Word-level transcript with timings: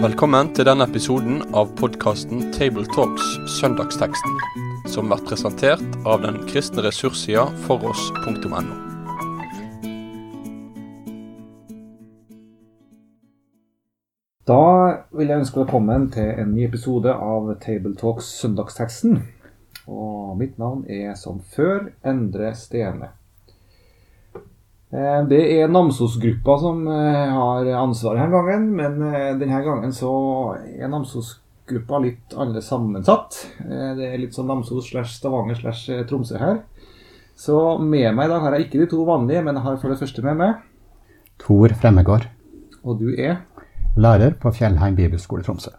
Velkommen 0.00 0.48
til 0.56 0.64
denne 0.64 0.86
episoden 0.88 1.42
av 1.52 1.74
podkasten 1.76 2.46
Tabletalks 2.54 3.26
Søndagsteksten, 3.58 4.38
som 4.88 5.10
blir 5.10 5.20
presentert 5.28 5.98
av 6.08 6.22
den 6.24 6.38
kristne 6.48 6.86
ressurssida 6.86 7.44
foross.no. 7.66 8.62
Da 14.48 14.62
vil 15.12 15.28
jeg 15.28 15.44
ønske 15.44 15.60
velkommen 15.60 16.08
til 16.16 16.32
en 16.32 16.56
ny 16.56 16.64
episode 16.70 17.12
av 17.12 17.52
Tabletalks 17.60 18.32
Søndagsteksten. 18.40 19.20
Og 19.84 20.36
mitt 20.40 20.56
navn 20.58 20.86
er 20.88 21.12
som 21.20 21.44
før 21.54 21.90
Endre 22.00 22.54
Stene. 22.56 23.12
Eh, 24.92 25.20
Det 25.30 25.40
er 25.60 25.68
Namsos-gruppa 25.70 26.56
som 26.60 26.80
eh, 26.88 27.30
har 27.36 27.68
ansvaret 27.78 28.18
denne 28.24 28.34
gangen, 28.34 28.64
men 28.74 29.02
eh, 29.14 29.34
denne 29.38 29.60
gangen 29.66 29.92
så 29.94 30.10
er 30.66 30.90
Namsos-gruppa 30.90 32.00
litt 32.02 32.34
annerledes 32.34 32.66
sammensatt. 32.72 33.36
Det 33.68 34.08
er 34.08 34.18
litt 34.18 34.34
sånn 34.34 34.48
Namsos 34.50 34.88
slash 34.90 35.14
Stavanger 35.20 35.60
slash 35.60 36.04
Tromsø 36.10 36.40
her. 36.42 36.62
Så 37.40 37.54
med 37.80 38.10
meg 38.16 38.26
i 38.26 38.32
dag 38.32 38.42
har 38.44 38.56
jeg 38.58 38.66
ikke 38.66 38.80
de 38.82 38.88
to 38.90 39.04
vanlige, 39.06 39.44
men 39.46 39.56
jeg 39.56 39.64
har 39.64 39.78
for 39.80 39.88
det 39.94 40.00
første 40.02 40.24
med 40.26 40.36
meg. 40.42 40.58
Tor 41.40 41.72
Fremmegård, 41.80 42.26
Og 42.84 42.98
du 43.00 43.14
er 43.16 43.38
lærer 43.96 44.34
på 44.40 44.50
Fjellheim 44.52 44.96
bibelskole 44.98 45.42
Tromsø. 45.46 45.70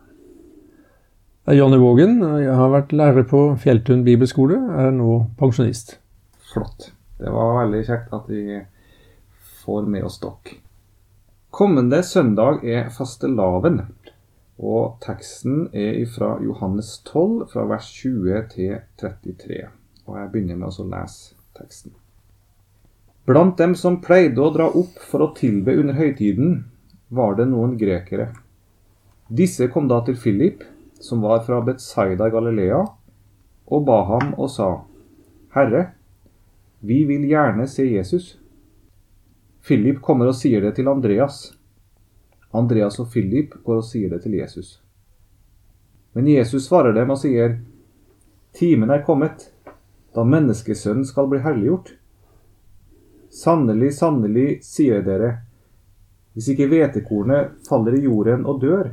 Jeg 1.46 1.56
er 1.56 1.60
Jonny 1.60 1.78
Vågen. 1.82 2.20
Jeg 2.42 2.54
har 2.56 2.70
vært 2.70 2.92
lærer 2.94 3.26
på 3.30 3.44
Fjelltun 3.62 4.04
bibelskole, 4.06 4.58
er 4.78 4.92
nå 4.94 5.26
pensjonist. 5.38 5.98
flott. 6.54 6.92
Det 7.20 7.30
var 7.32 7.66
veldig 7.66 7.84
kjekt 7.88 8.14
at 8.14 8.26
vi 8.30 8.60
får 9.72 9.88
med 9.88 10.04
oss 10.04 10.20
dere. 10.20 10.58
Kommende 11.50 12.04
søndag 12.04 12.64
er 12.68 12.90
fastelavn, 12.92 13.82
og 14.60 14.98
teksten 15.04 15.70
er 15.72 16.04
fra 16.12 16.34
Johannes 16.44 16.98
12, 17.08 17.48
fra 17.54 17.64
vers 17.70 17.88
20 18.02 18.42
til 18.52 18.74
33. 19.00 19.62
Og 20.08 20.18
jeg 20.20 20.32
begynner 20.34 20.60
med 20.60 20.76
å 20.76 20.88
lese 20.92 21.38
teksten. 21.56 21.96
Blant 23.28 23.56
dem 23.62 23.78
som 23.80 24.02
pleide 24.04 24.44
å 24.44 24.52
dra 24.52 24.68
opp 24.68 25.00
for 25.08 25.24
å 25.24 25.32
tilbe 25.38 25.78
under 25.80 25.96
høytiden, 25.96 26.66
var 27.08 27.38
det 27.40 27.48
noen 27.52 27.78
grekere. 27.80 28.32
Disse 29.28 29.70
kom 29.72 29.88
da 29.88 30.02
til 30.04 30.20
Philip, 30.20 30.66
som 31.00 31.24
var 31.24 31.46
fra 31.48 31.62
Betsaida 31.64 32.28
Galilea, 32.32 32.84
og 33.72 33.88
ba 33.88 34.04
ham 34.12 34.36
og 34.36 34.52
sa, 34.52 34.70
Herre, 35.56 35.94
vi 36.84 37.04
vil 37.08 37.28
gjerne 37.30 37.68
se 37.72 37.88
Jesus. 37.88 38.36
Philip 39.62 40.02
kommer 40.02 40.32
og 40.32 40.38
sier 40.38 40.64
det 40.64 40.76
til 40.78 40.90
Andreas. 40.90 41.52
Andreas 42.52 43.00
og 43.00 43.12
Philip 43.14 43.54
går 43.64 43.82
og 43.82 43.86
sier 43.86 44.10
det 44.10 44.24
til 44.24 44.40
Jesus. 44.40 44.80
Men 46.14 46.28
Jesus 46.28 46.66
svarer 46.68 46.96
dem 46.96 47.14
og 47.14 47.20
sier, 47.22 47.60
Timen 48.58 48.92
er 48.92 49.06
kommet, 49.08 49.46
da 50.12 50.26
menneskesønnen 50.28 51.06
skal 51.08 51.30
bli 51.32 51.40
helliggjort. 51.40 51.94
Sannelig, 53.32 53.94
sannelig, 53.96 54.48
sier 54.68 55.06
dere, 55.06 55.38
hvis 56.36 56.50
ikke 56.52 56.68
hvetekornet 56.72 57.62
faller 57.68 57.96
i 57.96 58.06
jorden 58.06 58.44
og 58.48 58.60
dør, 58.64 58.92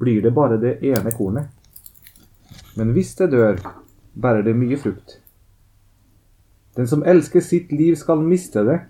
blir 0.00 0.20
det 0.24 0.34
bare 0.36 0.58
det 0.60 0.78
ene 0.84 1.12
kornet. 1.16 1.48
Men 2.76 2.92
hvis 2.92 3.14
det 3.16 3.30
dør, 3.32 3.60
bærer 4.14 4.44
det 4.44 4.56
mye 4.56 4.76
frukt. 4.80 5.20
Den 6.76 6.88
som 6.90 7.04
elsker 7.06 7.40
sitt 7.44 7.72
liv, 7.72 7.94
skal 7.96 8.20
miste 8.20 8.64
det, 8.66 8.80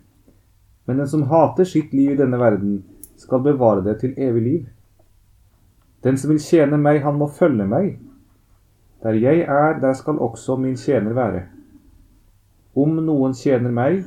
men 0.85 1.01
den 1.01 1.09
som 1.09 1.23
hater 1.31 1.65
sitt 1.65 1.93
liv 1.93 2.13
i 2.13 2.19
denne 2.19 2.39
verden, 2.39 2.83
skal 3.17 3.43
bevare 3.45 3.85
det 3.85 3.99
til 4.01 4.15
evig 4.21 4.43
liv. 4.43 4.65
Den 6.05 6.19
som 6.21 6.31
vil 6.31 6.43
tjene 6.43 6.77
meg, 6.77 7.01
han 7.05 7.17
må 7.17 7.31
følge 7.33 7.67
meg. 7.69 7.95
Der 9.05 9.17
jeg 9.17 9.45
er, 9.49 9.79
der 9.81 9.95
skal 9.97 10.19
også 10.21 10.57
min 10.61 10.77
tjener 10.77 11.17
være. 11.17 11.45
Om 12.75 12.99
noen 13.07 13.37
tjener 13.39 13.73
meg, 13.73 14.03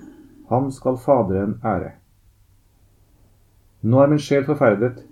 ham 0.50 0.70
skal 0.72 1.00
Faderen 1.02 1.58
ære. 1.66 1.96
Nå 3.82 4.00
er 4.02 4.10
min 4.12 4.22
sjel 4.22 4.46
forferdet, 4.46 5.04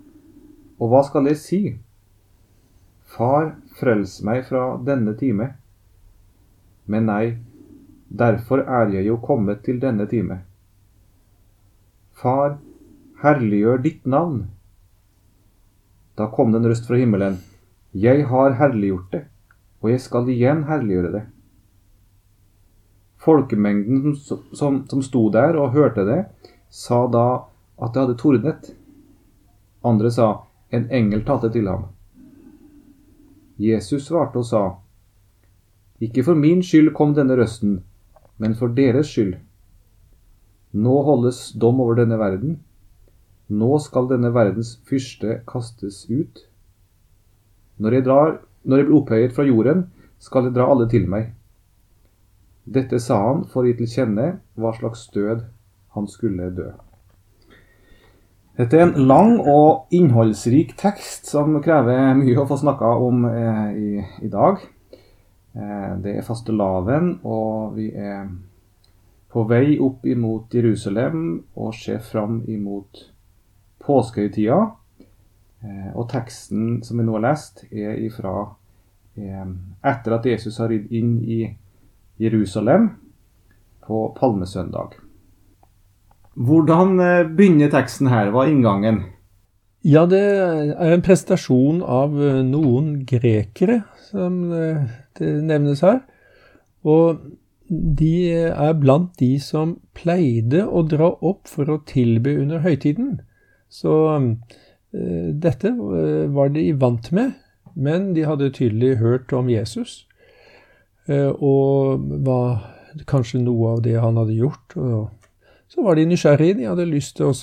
og 0.78 0.90
hva 0.92 1.02
skal 1.06 1.28
jeg 1.30 1.40
si? 1.40 1.60
Far, 3.16 3.54
frels 3.78 4.18
meg 4.26 4.44
fra 4.48 4.74
denne 4.84 5.14
time. 5.16 5.52
Men 6.86 7.06
nei, 7.08 7.36
derfor 8.08 8.64
er 8.66 8.92
jeg 8.94 9.06
jo 9.06 9.16
kommet 9.22 9.62
til 9.64 9.80
denne 9.80 10.06
time. 10.10 10.42
Far, 12.16 12.56
herliggjør 13.20 13.82
ditt 13.84 14.06
navn. 14.08 14.46
Da 16.16 16.30
kom 16.32 16.52
det 16.52 16.62
en 16.62 16.68
røst 16.70 16.86
fra 16.88 16.96
himmelen. 16.96 17.42
Jeg 17.92 18.24
har 18.30 18.56
herliggjort 18.56 19.10
det, 19.12 19.24
og 19.82 19.90
jeg 19.92 20.00
skal 20.00 20.30
igjen 20.32 20.62
herliggjøre 20.68 21.10
det. 21.12 21.22
Folkemengden 23.20 24.14
som, 24.16 24.40
som, 24.56 24.78
som 24.88 25.02
sto 25.04 25.26
der 25.34 25.58
og 25.60 25.74
hørte 25.76 26.06
det, 26.08 26.22
sa 26.72 27.04
da 27.12 27.26
at 27.76 27.92
det 27.92 28.02
hadde 28.04 28.18
tordnet. 28.20 28.70
Andre 29.84 30.10
sa, 30.12 30.30
en 30.72 30.88
engel 30.88 31.24
talte 31.26 31.50
til 31.52 31.68
ham. 31.68 31.90
Jesus 33.60 34.08
svarte 34.08 34.40
og 34.40 34.48
sa, 34.48 34.62
Ikke 36.00 36.24
for 36.24 36.36
min 36.36 36.62
skyld 36.64 36.94
kom 36.96 37.12
denne 37.16 37.36
røsten, 37.36 37.82
men 38.40 38.56
for 38.56 38.72
deres 38.72 39.12
skyld. 39.12 39.36
Nå 40.76 40.96
holdes 41.06 41.54
dom 41.56 41.80
over 41.80 41.96
denne 41.96 42.18
verden. 42.20 42.58
Nå 43.48 43.78
skal 43.80 44.10
denne 44.10 44.32
verdens 44.34 44.74
fyrste 44.88 45.40
kastes 45.48 46.04
ut. 46.10 46.42
Når 47.80 47.98
jeg, 47.98 48.04
drar, 48.08 48.38
når 48.64 48.80
jeg 48.80 48.88
blir 48.88 48.98
opphøyet 49.00 49.36
fra 49.36 49.46
jorden, 49.46 49.86
skal 50.18 50.48
jeg 50.48 50.56
dra 50.56 50.68
alle 50.72 50.88
til 50.90 51.06
meg. 51.08 51.30
Dette 52.66 52.98
sa 53.00 53.20
han 53.28 53.44
for 53.46 53.62
å 53.62 53.70
gi 53.70 53.76
til 53.78 53.92
kjenne 53.92 54.26
hva 54.58 54.72
slags 54.74 55.06
død 55.14 55.44
han 55.94 56.08
skulle 56.10 56.50
dø. 56.56 56.72
Dette 58.56 58.78
er 58.78 58.86
en 58.86 59.06
lang 59.06 59.34
og 59.52 59.92
innholdsrik 59.94 60.72
tekst 60.80 61.28
som 61.28 61.58
krever 61.62 62.16
mye 62.16 62.38
å 62.40 62.46
få 62.48 62.56
snakka 62.58 62.92
om 63.04 63.26
eh, 63.28 63.66
i, 63.76 63.90
i, 64.24 64.30
dag. 64.32 64.62
Eh, 65.52 65.90
det 66.00 66.14
er 66.16 66.24
fastelavn, 66.24 67.18
og 67.28 67.76
vi 67.76 67.90
er 67.92 68.24
på 69.32 69.44
vei 69.48 69.76
opp 69.82 70.06
imot 70.06 70.54
Jerusalem 70.54 71.22
og 71.58 71.74
ser 71.76 71.98
fram 72.04 72.40
imot 72.48 73.02
påskehøytida. 73.86 74.60
Eh, 75.66 75.90
og 75.96 76.08
teksten 76.12 76.80
som 76.84 77.00
vi 77.00 77.06
nå 77.06 77.16
har 77.16 77.24
lest, 77.30 77.64
er 77.72 77.98
ifra 78.06 78.34
eh, 79.18 79.48
etter 79.86 80.16
at 80.18 80.28
Jesus 80.28 80.60
har 80.62 80.70
ridd 80.70 80.92
inn 80.94 81.18
i 81.24 81.40
Jerusalem 82.22 82.90
på 83.86 84.06
palmesøndag. 84.18 84.98
Hvordan 86.36 87.00
eh, 87.00 87.28
begynner 87.28 87.72
teksten 87.72 88.10
her? 88.12 88.30
Hva 88.32 88.46
er 88.46 88.54
inngangen? 88.54 89.02
Ja, 89.86 90.04
det 90.10 90.20
er 90.20 90.92
en 90.96 91.04
prestasjon 91.06 91.78
av 91.82 92.14
noen 92.42 93.04
grekere, 93.06 93.84
som 94.08 94.40
det 94.50 95.28
nevnes 95.46 95.84
her. 95.86 96.00
Og 96.82 97.20
de 97.68 98.12
er 98.50 98.76
blant 98.78 99.10
de 99.20 99.36
som 99.42 99.76
pleide 99.96 100.62
å 100.66 100.84
dra 100.86 101.10
opp 101.20 101.48
for 101.50 101.70
å 101.72 101.80
tilbe 101.88 102.36
under 102.40 102.62
høytiden. 102.64 103.20
Så 103.68 103.92
dette 104.92 105.72
var 106.32 106.52
de 106.54 106.68
vant 106.78 107.10
med, 107.12 107.34
men 107.74 108.12
de 108.16 108.24
hadde 108.28 108.52
tydelig 108.54 108.96
hørt 109.02 109.34
om 109.36 109.50
Jesus. 109.50 110.04
Og 111.10 112.06
var 112.24 112.62
kanskje 113.10 113.42
noe 113.42 113.74
av 113.74 113.82
det 113.84 113.98
han 114.00 114.16
hadde 114.22 114.38
gjort. 114.38 114.76
og 114.76 115.10
så 115.68 115.82
var 115.82 115.98
de 115.98 116.06
nysgjerrige. 116.06 116.60
De 116.60 116.68
hadde 116.70 116.86
lyst 116.88 117.18
til 117.18 117.32
å 117.32 117.34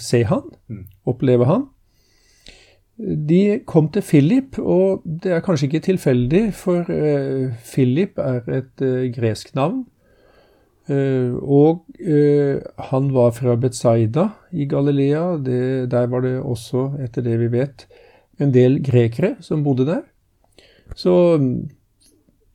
se 0.00 0.22
han, 0.28 0.48
oppleve 1.06 1.48
han. 1.48 1.68
De 2.96 3.58
kom 3.66 3.88
til 3.90 4.04
Philip, 4.06 4.58
og 4.62 5.02
det 5.02 5.32
er 5.34 5.42
kanskje 5.42 5.66
ikke 5.66 5.82
tilfeldig, 5.88 6.44
for 6.54 6.86
uh, 6.86 7.50
Philip 7.66 8.20
er 8.22 8.46
et 8.60 8.84
uh, 8.86 9.08
gresk 9.14 9.50
navn. 9.58 9.82
Uh, 10.86 11.34
og 11.40 11.86
han 12.90 13.08
var 13.14 13.32
fra 13.34 13.56
Betzaida 13.58 14.28
i 14.52 14.68
Galilea. 14.70 15.24
Det, 15.42 15.90
der 15.90 16.06
var 16.12 16.22
det 16.22 16.36
også, 16.38 16.92
etter 17.02 17.24
det 17.26 17.38
vi 17.40 17.50
vet, 17.56 17.86
en 18.38 18.54
del 18.54 18.78
grekere 18.84 19.34
som 19.42 19.64
bodde 19.66 19.88
der. 19.88 20.04
Så 20.94 21.40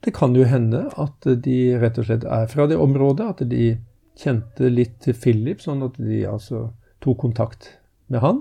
det 0.00 0.14
kan 0.16 0.32
jo 0.32 0.46
hende 0.48 0.86
at 0.96 1.26
de 1.44 1.58
rett 1.82 1.98
og 2.00 2.06
slett 2.08 2.24
er 2.24 2.48
fra 2.48 2.64
det 2.70 2.80
området, 2.80 3.26
at 3.34 3.44
de 3.50 3.74
kjente 4.16 4.70
litt 4.72 4.96
til 5.04 5.16
Philip, 5.16 5.60
sånn 5.60 5.84
at 5.84 5.98
de 6.00 6.22
altså 6.28 6.70
tok 7.04 7.20
kontakt 7.26 7.74
med 8.08 8.24
han 8.24 8.40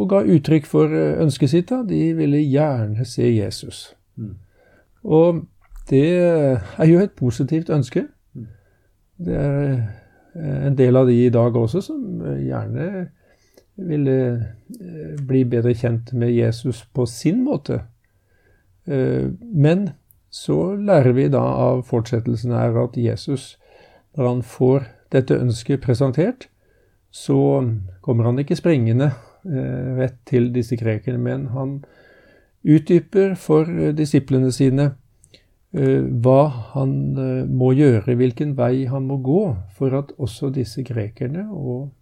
og 0.00 0.08
ga 0.08 0.22
uttrykk 0.24 0.68
for 0.68 0.92
ønsket 0.94 1.52
sitt. 1.52 1.68
da, 1.68 1.82
De 1.84 2.14
ville 2.16 2.40
gjerne 2.40 3.04
se 3.04 3.26
Jesus. 3.28 3.90
Mm. 4.16 4.36
Og 5.04 5.42
det 5.90 6.08
er 6.78 6.86
jo 6.86 7.00
et 7.00 7.12
positivt 7.16 7.70
ønske. 7.70 8.06
Det 9.20 9.36
er 9.36 9.72
eh, 10.34 10.66
en 10.66 10.76
del 10.78 10.96
av 10.96 11.08
de 11.08 11.16
i 11.26 11.32
dag 11.32 11.56
også 11.56 11.82
som 11.84 12.22
eh, 12.24 12.44
gjerne 12.46 12.86
ville 13.80 14.16
eh, 14.30 15.16
bli 15.26 15.44
bedre 15.44 15.74
kjent 15.76 16.12
med 16.12 16.32
Jesus 16.32 16.84
på 16.94 17.06
sin 17.06 17.44
måte. 17.44 17.82
Men 18.90 19.90
så 20.34 20.72
lærer 20.74 21.12
vi 21.14 21.28
da 21.30 21.42
av 21.62 21.84
fortsettelsen 21.86 22.50
her 22.56 22.74
at 22.80 22.96
Jesus, 22.98 23.52
når 24.16 24.26
han 24.26 24.40
får 24.42 24.88
dette 25.12 25.36
ønsket 25.36 25.84
presentert, 25.84 26.48
så 27.12 27.36
kommer 28.02 28.26
han 28.26 28.40
ikke 28.42 28.56
springende 28.58 29.12
rett 29.44 30.18
til 30.28 30.50
disse 30.54 30.76
grekerne, 30.76 31.18
men 31.18 31.46
han 31.54 31.78
utdyper 32.64 33.34
for 33.40 33.68
disiplene 33.96 34.52
sine 34.52 34.90
Eh, 35.70 36.02
hva 36.02 36.48
han 36.72 36.94
eh, 37.14 37.44
må 37.46 37.70
gjøre, 37.78 38.16
hvilken 38.18 38.56
vei 38.58 38.88
han 38.90 39.04
må 39.06 39.20
gå 39.22 39.42
for 39.76 39.94
at 39.94 40.08
også 40.18 40.48
disse 40.50 40.82
grekerne 40.82 41.44
og 41.46 41.92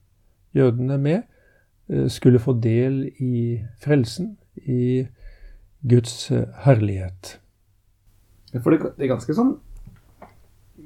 jødene 0.57 0.97
med 0.97 1.19
eh, 1.93 2.07
skulle 2.09 2.41
få 2.41 2.55
del 2.65 3.11
i 3.21 3.59
frelsen, 3.85 4.39
i 4.65 5.05
Guds 5.85 6.33
herlighet. 6.65 7.37
For 8.65 8.73
det, 8.73 8.81
er 8.97 9.13
ganske 9.13 9.37
sånn 9.37 9.53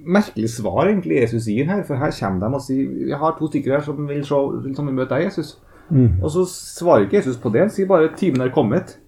merkelig 0.03 0.51
svar 0.57 0.91
egentlig 0.91 1.23
Jesus 1.23 1.47
gir 1.47 1.71
her. 1.71 1.85
For 1.87 2.03
her 2.03 2.11
kommer 2.19 2.43
de 2.43 2.59
og 2.59 2.65
sier 2.67 2.91
Vi 2.91 3.15
har 3.15 3.39
to 3.39 3.47
stykker 3.49 3.77
her 3.79 3.87
som 3.87 4.03
vil, 4.11 4.25
se, 4.27 4.41
vil 4.59 4.91
møte 4.91 5.15
deg, 5.15 5.29
Jesus. 5.31 5.55
Mm. 5.90 6.23
Og 6.23 6.31
så 6.31 6.46
svarer 6.49 7.06
ikke 7.06 7.19
Jesus 7.20 7.40
på 7.40 7.50
det. 7.52 7.67
Han 7.67 7.75
sier 7.75 7.90
bare 7.90 8.12
timen 8.17 8.40
er 8.40 8.55
kommet, 8.55 8.99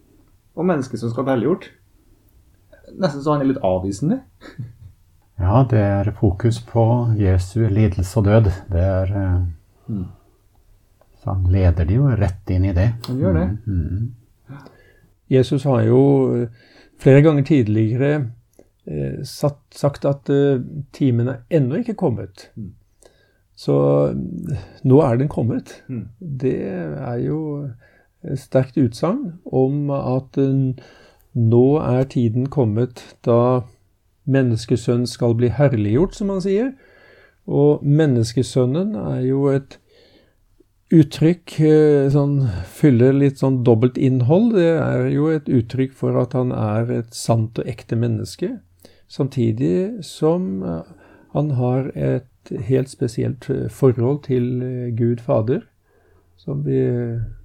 og 0.55 0.67
mennesket 0.69 1.01
som 1.01 1.13
skal 1.13 1.27
bli 1.27 1.37
helliggjort 1.37 1.71
nesten 2.99 3.23
så 3.23 3.35
han 3.35 3.45
er 3.45 3.53
litt 3.53 3.65
avvisende. 3.65 4.23
Ja, 5.35 5.65
det 5.67 5.81
er 5.83 6.09
fokus 6.15 6.61
på 6.63 6.83
Jesu 7.19 7.65
lidelse 7.67 8.21
og 8.21 8.29
død. 8.29 8.51
Det 8.71 8.83
er 8.87 9.09
mm. 9.91 10.05
Så 11.19 11.33
han 11.33 11.49
leder 11.51 11.89
de 11.89 11.97
jo 11.97 12.07
rett 12.07 12.53
inn 12.55 12.69
i 12.69 12.75
det. 12.77 12.85
Han 13.09 13.19
gjør 13.19 13.35
det. 13.41 13.47
Mm. 13.67 13.81
mm. 13.83 14.61
Jesus 15.35 15.67
har 15.67 15.83
jo 15.89 16.05
eh, 16.37 16.63
flere 17.03 17.25
ganger 17.27 17.49
tidligere 17.51 18.13
eh, 18.87 19.27
sagt 19.27 20.07
at 20.07 20.31
eh, 20.31 20.63
timen 20.95 21.33
er 21.33 21.43
ennå 21.51 21.83
ikke 21.83 21.99
kommet. 21.99 22.53
Mm. 22.55 22.71
Så 23.55 23.77
nå 24.83 25.01
er 25.05 25.21
den 25.21 25.31
kommet. 25.31 25.77
Mm. 25.89 26.09
Det 26.19 26.59
er 26.67 27.19
jo 27.23 27.41
et 28.25 28.41
sterkt 28.41 28.79
utsagn 28.81 29.37
om 29.45 29.93
at 29.95 30.39
nå 31.35 31.65
er 31.83 32.11
tiden 32.11 32.49
kommet 32.51 33.03
da 33.27 33.63
menneskesønnen 34.25 35.07
skal 35.07 35.37
bli 35.39 35.51
herliggjort, 35.53 36.17
som 36.17 36.33
han 36.33 36.43
sier. 36.45 36.75
Og 37.45 37.85
menneskesønnen 37.85 38.95
er 38.97 39.25
jo 39.27 39.49
et 39.53 39.79
uttrykk 40.95 41.57
eh, 41.65 42.07
sånn, 42.13 42.37
fyller 42.71 43.17
litt 43.17 43.41
sånn 43.43 43.63
dobbelt 43.67 43.99
innhold. 44.01 44.55
Det 44.57 44.71
er 44.79 45.09
jo 45.13 45.31
et 45.33 45.49
uttrykk 45.51 45.97
for 45.97 46.21
at 46.21 46.37
han 46.37 46.53
er 46.55 46.93
et 47.01 47.17
sant 47.17 47.59
og 47.61 47.69
ekte 47.69 47.99
menneske, 47.99 48.55
samtidig 49.11 50.05
som 50.07 50.63
eh, 50.63 50.95
han 51.35 51.51
har 51.59 51.91
et 51.95 52.29
helt 52.51 52.91
spesielt 52.91 53.51
eh, 53.51 53.69
forhold 53.71 54.25
til 54.29 54.63
Gud 54.99 55.23
Fader, 55.25 55.61
som 56.37 56.65
vi 56.67 56.81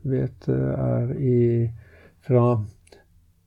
vet 0.03 0.47
er 0.49 1.11
i, 1.15 1.69
fra 2.25 2.59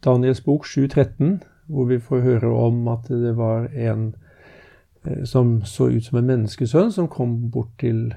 Daniels 0.05 0.41
bok 0.41 0.67
7.13, 0.67 1.43
hvor 1.67 1.85
vi 1.85 1.99
får 1.99 2.21
høre 2.21 2.51
om 2.51 2.89
at 2.89 3.09
det 3.09 3.37
var 3.37 3.69
en 3.71 4.15
eh, 5.05 5.25
som 5.25 5.61
så 5.65 5.91
ut 5.93 6.05
som 6.05 6.19
en 6.19 6.31
menneskesønn, 6.31 6.93
som 6.93 7.09
kom 7.09 7.51
bort 7.51 7.73
til 7.81 8.13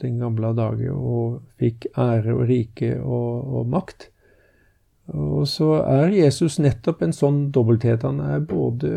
den 0.00 0.18
gamle 0.18 0.54
dagen 0.56 0.96
og 0.96 1.42
fikk 1.60 1.90
ære 1.98 2.34
og 2.34 2.48
rike 2.48 2.94
og, 3.00 3.54
og 3.60 3.68
makt. 3.68 4.08
Og 5.10 5.48
så 5.48 5.80
er 5.82 6.14
Jesus 6.14 6.58
nettopp 6.62 7.02
en 7.02 7.14
sånn 7.14 7.40
dobbelthet. 7.54 8.06
Han 8.06 8.20
er 8.22 8.44
både 8.46 8.92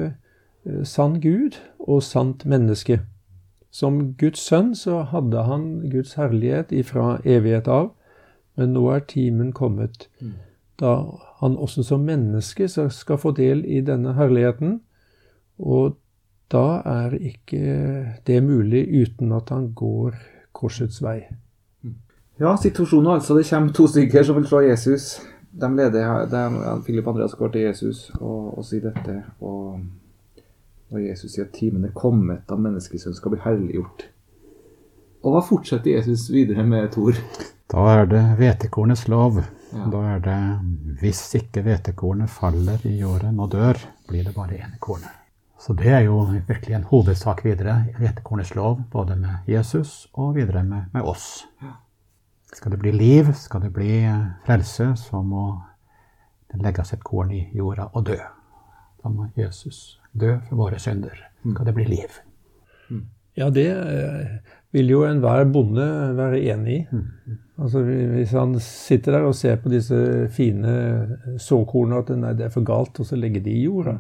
eh, 0.66 0.84
sann 0.88 1.20
Gud 1.22 1.60
og 1.80 2.04
sant 2.06 2.46
menneske. 2.46 3.02
Som 3.74 4.14
Guds 4.22 4.44
sønn 4.46 4.76
så 4.78 5.02
hadde 5.10 5.44
han 5.50 5.68
Guds 5.90 6.14
herlighet 6.20 6.72
ifra 6.72 7.18
evighet 7.26 7.68
av, 7.68 7.94
men 8.56 8.76
nå 8.78 8.86
er 8.94 9.08
timen 9.10 9.50
kommet. 9.56 10.08
Mm 10.22 10.36
da 10.80 11.20
han 11.40 11.58
også 11.58 11.84
som 11.84 12.06
menneske 12.06 12.68
skal 12.68 13.18
få 13.18 13.32
del 13.32 13.64
i 13.66 13.82
denne 13.82 14.14
herligheten. 14.18 14.82
Og 15.60 15.98
da 16.52 16.82
er 16.86 17.16
ikke 17.18 17.64
det 18.28 18.44
mulig 18.44 18.88
uten 19.02 19.32
at 19.32 19.50
han 19.54 19.72
går 19.74 20.16
korsets 20.54 21.02
vei. 21.04 21.22
Ja, 22.40 22.56
situasjonen 22.58 23.14
altså. 23.14 23.38
Det 23.38 23.48
kommer 23.50 23.74
to 23.74 23.88
stykker 23.88 24.24
som 24.24 24.36
vil 24.36 24.48
se 24.50 24.64
Jesus. 24.68 25.22
De 25.62 25.70
leder 25.76 26.26
de, 26.26 26.44
Philip 26.86 27.08
Andreas 27.08 27.34
går 27.38 27.54
til 27.54 27.62
Jesus 27.62 28.10
og, 28.20 28.58
og 28.58 28.66
sier 28.66 28.90
dette. 28.90 29.22
Og, 29.40 29.80
og, 30.94 31.02
Jesus 31.02 31.34
sier 31.34 31.48
at 31.48 31.56
timen 31.58 31.88
er 31.88 31.96
kommet 31.98 32.46
da 32.50 32.58
menneskesønnen 32.60 33.18
skal 33.18 33.34
bli 33.34 33.42
herliggjort. 33.44 34.06
Og 35.24 35.34
hva 35.34 35.42
fortsetter 35.48 35.96
Jesus 35.96 36.28
videre 36.34 36.66
med 36.68 36.92
Tor? 36.94 37.18
Da 37.72 37.84
er 37.96 38.10
det 38.12 38.22
hvetekornets 38.38 39.08
lov. 39.10 39.40
Ja. 39.74 39.88
Da 39.90 40.02
er 40.12 40.20
det 40.22 40.40
hvis 41.02 41.24
ikke 41.40 41.64
hvetekornet 41.66 42.30
faller 42.30 42.84
i 42.86 42.98
jorden 43.00 43.40
og 43.42 43.54
dør, 43.56 43.80
blir 44.10 44.28
det 44.28 44.36
bare 44.36 44.60
én 44.60 44.76
korn. 44.84 45.06
Så 45.58 45.74
det 45.80 45.88
er 45.96 46.04
jo 46.06 46.20
virkelig 46.48 46.76
en 46.76 46.86
hovedsak 46.90 47.46
videre 47.46 47.78
i 47.88 47.96
hvetekornets 47.98 48.52
lov, 48.56 48.82
både 48.92 49.16
med 49.16 49.48
Jesus 49.48 50.10
og 50.14 50.36
videre 50.36 50.64
med, 50.64 50.92
med 50.94 51.08
oss. 51.08 51.46
Ja. 51.64 51.80
Skal 52.54 52.76
det 52.76 52.80
bli 52.84 52.92
liv, 52.92 53.34
skal 53.34 53.64
det 53.64 53.74
bli 53.74 54.04
frelse, 54.46 54.92
så 55.00 55.24
må 55.24 55.48
det 56.52 56.62
legges 56.62 56.94
et 56.94 57.04
korn 57.04 57.32
i 57.32 57.48
jorda 57.56 57.88
og 57.94 58.06
dø. 58.12 58.20
Da 59.02 59.10
må 59.10 59.32
Jesus 59.38 60.03
dø 60.14 60.38
for 60.48 60.62
våre 60.66 60.80
synder. 60.82 61.18
Mm. 61.44 61.56
Skal 61.56 61.68
det 61.68 61.76
bli 61.78 61.86
liv. 61.90 62.20
Mm. 62.90 63.06
Ja, 63.40 63.50
det 63.50 63.68
eh, 63.70 64.36
vil 64.74 64.92
jo 64.94 65.04
enhver 65.08 65.46
bonde 65.52 65.86
være 66.18 66.42
enig 66.54 66.76
i. 66.76 66.84
Mm. 66.92 67.40
Altså 67.64 67.84
Hvis 67.86 68.32
han 68.34 68.56
sitter 68.60 69.18
der 69.18 69.28
og 69.28 69.36
ser 69.38 69.60
på 69.62 69.70
disse 69.70 69.98
fine 70.34 71.38
såkornene 71.42 72.02
at 72.02 72.14
nei, 72.18 72.34
det 72.38 72.48
er 72.48 72.54
for 72.54 72.66
galt, 72.66 73.00
og 73.00 73.06
så 73.06 73.18
legger 73.20 73.44
de 73.46 73.54
i 73.54 73.66
jorda, 73.68 74.00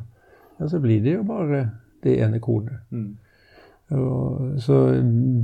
ja, 0.59 0.69
så 0.69 0.79
blir 0.81 1.03
det 1.03 1.17
jo 1.17 1.25
bare 1.27 1.67
det 2.03 2.17
ene 2.21 2.41
kornet. 2.43 2.81
Mm. 2.89 3.11
Og, 3.93 4.55
så 4.63 4.79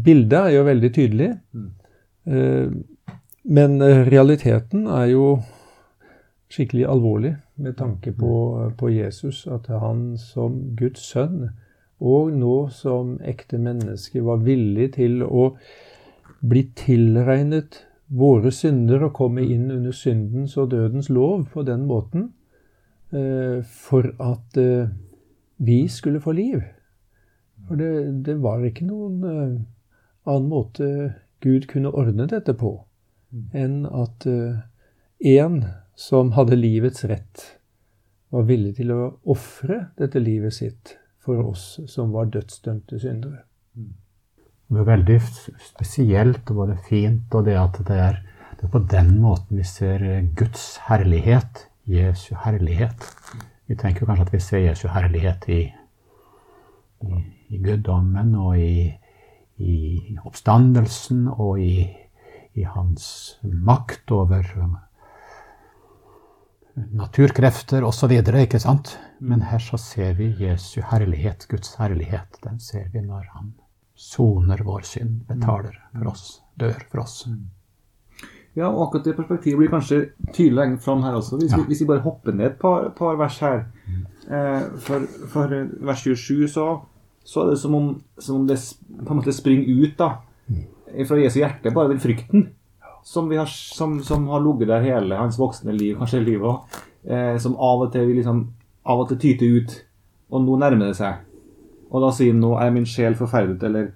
bildet 0.06 0.40
er 0.40 0.56
jo 0.58 0.66
veldig 0.66 0.94
tydelig. 0.96 1.30
Mm. 1.54 1.70
Eh, 2.30 3.14
men 3.50 3.80
realiteten 4.10 4.88
er 4.92 5.14
jo 5.14 5.40
skikkelig 6.50 6.90
alvorlig 6.90 7.36
med 7.60 7.78
tanke 7.78 8.12
på, 8.16 8.34
på 8.78 8.90
Jesus. 8.90 9.48
At 9.48 9.68
han 9.68 10.18
som 10.18 10.62
Guds 10.80 11.04
sønn, 11.12 11.50
og 12.00 12.32
nå 12.32 12.70
som 12.72 13.18
ekte 13.28 13.60
menneske, 13.60 14.24
var 14.24 14.44
villig 14.46 14.94
til 14.96 15.24
å 15.24 15.52
bli 16.40 16.64
tilregnet 16.80 17.84
våre 18.10 18.52
synder 18.52 19.04
og 19.06 19.14
komme 19.18 19.44
inn 19.46 19.70
under 19.72 19.94
syndens 19.94 20.56
og 20.58 20.72
dødens 20.72 21.10
lov 21.14 21.46
på 21.54 21.64
den 21.68 21.86
måten 21.90 22.30
eh, 23.14 23.62
for 23.64 24.10
at 24.24 24.58
eh, 24.58 24.90
vi 25.58 25.88
skulle 25.88 26.22
få 26.24 26.32
liv. 26.32 26.64
For 27.68 27.78
det, 27.78 27.92
det 28.26 28.40
var 28.42 28.64
ikke 28.66 28.88
noen 28.88 29.20
eh, 29.28 29.58
annen 30.30 30.50
måte 30.50 30.90
Gud 31.44 31.68
kunne 31.70 31.94
ordne 31.94 32.28
dette 32.32 32.56
på 32.58 32.80
enn 33.54 33.84
at 33.86 34.26
én 35.22 35.60
som 36.00 36.32
hadde 36.38 36.56
livets 36.56 37.04
rett, 37.10 37.44
var 38.32 38.46
villig 38.48 38.78
til 38.78 38.94
å 38.96 39.02
ofre 39.34 39.90
dette 40.00 40.22
livet 40.22 40.56
sitt 40.56 40.96
for 41.20 41.42
oss 41.52 41.80
som 41.92 42.14
var 42.16 42.30
dødsdømte 42.32 43.00
syndere. 43.02 43.44
Det 44.70 44.80
er 44.80 44.88
veldig 44.88 45.18
spesielt 45.66 46.52
og 46.54 46.62
både 46.62 46.78
fint, 46.88 47.28
og 47.36 47.50
det 47.50 47.58
at 47.60 47.82
det 47.88 48.00
er, 48.00 48.22
det 48.56 48.68
er 48.68 48.74
på 48.76 48.84
den 48.92 49.16
måten 49.20 49.60
vi 49.60 49.66
ser 49.68 50.06
Guds 50.38 50.78
herlighet, 50.88 51.66
Jesu 51.90 52.36
herlighet. 52.46 53.08
Vi 53.68 53.76
tenker 53.76 54.06
kanskje 54.06 54.28
at 54.28 54.34
vi 54.34 54.44
ser 54.46 54.64
Jesu 54.64 54.88
herlighet 54.94 55.50
i, 55.52 55.62
i, 57.02 57.24
i 57.50 57.64
guddommen 57.66 58.36
og 58.38 58.60
i, 58.62 58.92
i, 59.58 59.76
oppstandelsen 60.24 61.28
og 61.34 61.60
i, 61.60 61.90
hans 62.60 63.40
makt 63.44 64.12
over 64.12 64.44
naturkrefter 66.96 67.84
osv. 67.88 68.12
Ikke 68.42 68.60
sant? 68.62 68.98
Men 69.20 69.44
her 69.50 69.62
så 69.64 69.78
ser 69.82 70.14
vi 70.20 70.32
Jesu 70.40 70.82
herlighet, 70.92 71.48
Guds 71.50 71.76
herlighet. 71.80 72.40
Den 72.44 72.60
ser 72.60 72.90
vi 72.94 73.04
når 73.04 73.28
han 73.36 73.54
soner 74.00 74.62
vår 74.64 74.86
synd, 74.88 75.24
betaler 75.28 75.76
for 75.92 76.12
oss, 76.14 76.28
dør 76.56 76.78
for 76.92 77.04
oss. 77.04 77.24
Ja, 78.58 78.70
og 78.70 78.88
akkurat 78.88 79.10
det 79.10 79.16
perspektivet 79.18 79.60
blir 79.60 79.72
kanskje 79.72 80.00
tydelig 80.34 80.80
fram 80.84 81.04
her 81.04 81.18
også. 81.20 81.38
Hvis, 81.40 81.52
ja. 81.52 81.60
vi, 81.60 81.68
hvis, 81.70 81.82
vi, 81.84 81.90
bare 81.90 82.04
hopper 82.04 82.36
ned 82.36 82.54
et 82.54 82.62
par, 82.62 82.90
par 82.98 83.20
vers 83.20 83.38
her. 83.44 83.66
Mm. 83.88 84.06
Eh, 84.30 84.64
for, 84.86 85.06
for, 85.32 85.54
vers 85.86 86.06
27 86.08 86.48
så, 86.56 86.66
så 87.24 87.44
er 87.44 87.52
det 87.52 87.60
som 87.60 87.76
om, 87.76 87.92
som 88.18 88.42
om 88.42 88.48
det 88.48 88.58
på 89.04 89.14
en 89.14 89.20
måte 89.20 89.36
springer 89.36 89.84
ut 89.84 90.00
da, 90.00 90.10
fra 91.08 91.20
Jesu 91.20 91.40
hjerte, 91.42 91.76
bare 91.76 91.92
den 91.92 92.02
frykten 92.04 92.50
som, 93.10 93.32
har, 93.32 93.46
som, 93.46 94.04
som 94.04 94.28
har 94.28 94.42
ligget 94.46 94.68
der 94.70 94.84
hele 94.86 95.18
hans 95.18 95.40
voksne 95.40 95.74
liv, 95.74 95.96
kanskje 95.98 96.20
livet 96.22 96.46
òg, 96.46 96.82
eh, 97.10 97.38
som 97.42 97.56
av 97.58 97.82
og 97.82 97.94
til 97.94 98.06
vil 98.06 98.20
liksom, 98.20 98.44
av 98.86 99.02
og 99.02 99.08
til 99.10 99.18
tyter 99.24 99.56
ut. 99.56 99.74
Og 100.30 100.44
nå 100.46 100.58
nærmer 100.62 100.92
det 100.92 101.00
seg. 101.00 101.24
Og 101.90 102.04
da 102.04 102.12
sier 102.14 102.36
han 102.36 102.44
nå 102.44 102.52
er 102.62 102.70
min 102.76 102.86
sjel 102.86 103.18
forferdet, 103.18 103.64
eller 103.66 103.88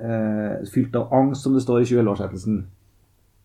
eh, 0.00 0.64
fylt 0.72 0.96
av 0.96 1.12
angst, 1.12 1.44
som 1.44 1.52
det 1.52 1.64
står 1.66 1.82
i 1.82 1.90
20-årsettelsen. 1.90 2.62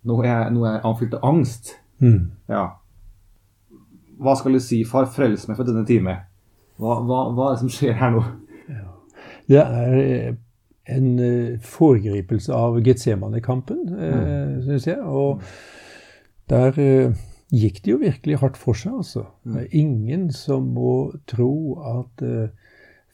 Nå, 0.08 0.20
nå 0.56 0.64
er 0.70 0.78
jeg 0.78 1.00
fylt 1.02 1.18
av 1.20 1.28
angst. 1.34 1.74
Mm. 2.00 2.32
Ja. 2.48 2.64
Hva 4.24 4.38
skal 4.40 4.56
du 4.56 4.62
si, 4.64 4.86
far, 4.88 5.10
frels 5.12 5.50
meg 5.50 5.60
for 5.60 5.68
denne 5.68 5.84
time? 5.90 6.16
Hva, 6.80 7.02
hva, 7.04 7.26
hva, 7.36 7.50
er 7.50 7.58
det 7.58 7.66
som 7.66 7.76
skjer 7.76 8.00
her 8.00 8.16
nå? 8.16 8.24
Ja. 8.72 8.88
Det 9.52 9.66
er 9.66 10.00
eh, 10.00 10.32
en 10.90 11.20
uh, 11.20 11.60
foregripelse 11.62 12.54
av 12.54 12.80
Getsemane-kampen, 12.86 13.84
uh, 13.94 14.16
mm. 14.16 14.56
syns 14.66 14.88
jeg. 14.90 15.00
Og 15.06 15.44
der 16.52 16.78
uh, 16.78 17.22
gikk 17.54 17.82
det 17.84 17.94
jo 17.94 18.02
virkelig 18.02 18.40
hardt 18.42 18.60
for 18.60 18.78
seg, 18.78 18.98
altså. 19.04 19.26
Mm. 19.44 19.54
Det 19.54 19.62
er 19.62 19.80
ingen 19.84 20.28
som 20.36 20.72
må 20.76 20.96
tro 21.30 21.54
at 22.00 22.26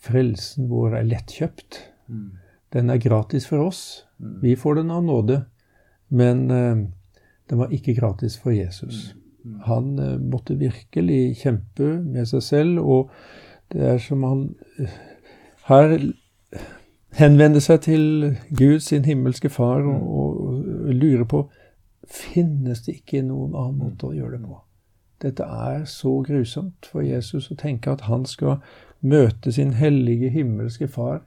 frelsen 0.08 0.68
vår 0.70 1.00
er 1.00 1.08
lettkjøpt. 1.10 1.82
Mm. 2.08 2.28
Den 2.76 2.92
er 2.94 3.02
gratis 3.02 3.48
for 3.50 3.66
oss. 3.66 3.82
Mm. 4.22 4.36
Vi 4.44 4.56
får 4.60 4.82
den 4.82 4.94
av 4.94 5.06
nåde. 5.06 5.42
Men 6.08 6.46
den 6.48 7.60
var 7.60 7.74
ikke 7.76 7.98
gratis 7.98 8.38
for 8.40 8.54
Jesus. 8.56 9.10
Han 9.66 9.98
måtte 10.30 10.56
virkelig 10.56 11.42
kjempe 11.42 11.98
med 12.00 12.30
seg 12.30 12.46
selv, 12.46 12.80
og 12.80 13.10
det 13.74 13.82
er 13.84 14.00
som 14.00 14.24
han 14.24 14.46
Her 15.68 15.98
henvende 17.16 17.62
seg 17.62 17.82
til 17.82 18.36
Gud, 18.58 18.80
sin 18.80 19.06
himmelske 19.06 19.50
far, 19.50 19.82
og, 19.82 20.02
mm. 20.02 20.08
og, 20.88 20.94
lure 20.94 21.26
på 21.26 21.48
Finnes 22.08 22.86
det 22.86 23.02
ikke 23.02 23.20
noen 23.20 23.52
annen 23.52 23.82
måte 23.82 24.08
å 24.08 24.14
gjøre 24.16 24.38
det 24.38 24.46
på? 24.48 24.62
Dette 25.20 25.44
er 25.44 25.82
så 25.92 26.22
grusomt 26.24 26.88
for 26.88 27.04
Jesus 27.04 27.50
å 27.52 27.58
tenke 27.60 27.92
at 27.92 28.06
han 28.08 28.24
skal 28.26 28.62
møte 29.04 29.52
sin 29.52 29.74
hellige 29.76 30.30
himmelske 30.32 30.88
far 30.88 31.26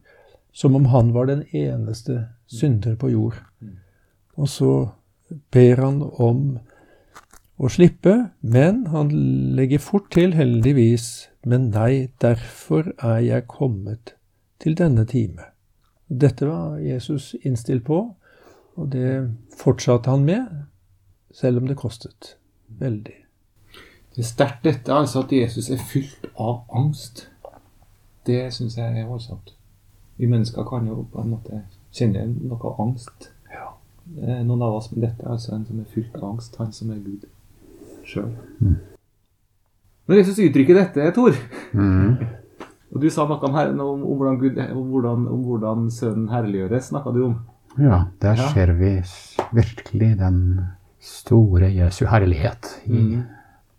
som 0.53 0.79
om 0.79 0.89
han 0.95 1.13
var 1.13 1.29
den 1.29 1.43
eneste 1.53 2.31
synder 2.47 2.97
på 2.97 3.11
jord. 3.13 3.37
Mm. 3.61 3.77
Og 4.41 4.49
så 4.49 4.73
ber 5.53 5.85
han 5.85 6.01
om 6.03 6.59
å 7.61 7.69
slippe, 7.69 8.15
men 8.41 8.87
han 8.95 9.13
legger 9.57 9.83
fort 9.85 10.09
til, 10.15 10.33
heldigvis, 10.35 11.29
men 11.45 11.69
nei, 11.75 12.09
derfor 12.23 12.95
er 12.97 13.21
jeg 13.21 13.49
kommet 13.53 14.15
til 14.61 14.77
denne 14.79 15.05
time. 15.05 15.51
Dette 16.11 16.47
var 16.47 16.79
Jesus 16.83 17.37
innstilt 17.43 17.85
på, 17.87 18.01
og 18.75 18.89
det 18.91 19.31
fortsatte 19.57 20.11
han 20.11 20.25
med, 20.27 20.47
selv 21.31 21.61
om 21.61 21.69
det 21.69 21.79
kostet 21.79 22.35
veldig. 22.81 23.15
Det 24.15 24.25
er 24.25 24.27
sterkt 24.27 24.65
dette, 24.67 24.93
altså 24.93 25.23
at 25.23 25.33
Jesus 25.33 25.71
er 25.71 25.79
fylt 25.79 26.27
av 26.35 26.65
angst. 26.75 27.29
Det 28.27 28.43
syns 28.53 28.75
jeg 28.79 28.99
er 28.99 29.07
voldsomt. 29.07 29.55
Vi 30.19 30.27
mennesker 30.27 30.67
kan 30.67 30.89
jo 30.91 31.05
på 31.13 31.23
en 31.23 31.31
måte 31.37 31.63
kjenne 31.95 32.27
noe 32.35 32.59
av 32.59 32.83
angst. 32.83 33.31
Ja. 33.53 33.71
Noen 34.43 34.67
av 34.67 34.81
oss, 34.81 34.91
men 34.91 35.07
dette 35.07 35.23
er 35.23 35.37
altså 35.37 35.55
en 35.55 35.65
som 35.69 35.79
er 35.79 35.89
fylt 35.95 36.19
av 36.19 36.27
angst. 36.33 36.59
Han 36.59 36.75
som 36.75 36.91
er 36.91 36.99
Gud 37.05 37.29
sjøl. 38.05 38.35
Mm. 38.59 38.77
Når 40.11 40.21
Jesus 40.21 40.43
uttrykker 40.43 40.75
dette, 40.75 41.07
Tor 41.15 41.39
mm. 41.73 42.19
Og 42.91 43.01
Du 43.03 43.07
sa 43.13 43.27
noe 43.29 43.39
om, 43.47 43.55
her, 43.55 43.71
om, 43.75 44.03
om, 44.03 44.19
hvordan, 44.19 44.39
Gud, 44.41 44.59
om, 44.59 44.87
hvordan, 44.91 45.27
om 45.31 45.43
hvordan 45.47 45.91
Sønnen 45.95 46.29
herliggjøres, 46.33 46.91
snakka 46.91 47.13
du 47.15 47.21
om? 47.29 47.37
Ja, 47.79 48.05
der 48.23 48.41
ja. 48.41 48.49
ser 48.51 48.73
vi 48.79 48.97
virkelig 49.55 50.17
den 50.19 50.41
store 51.01 51.71
Jesu 51.71 52.03
herlighet 52.11 52.67
i, 52.85 52.99
mm. 52.99 53.21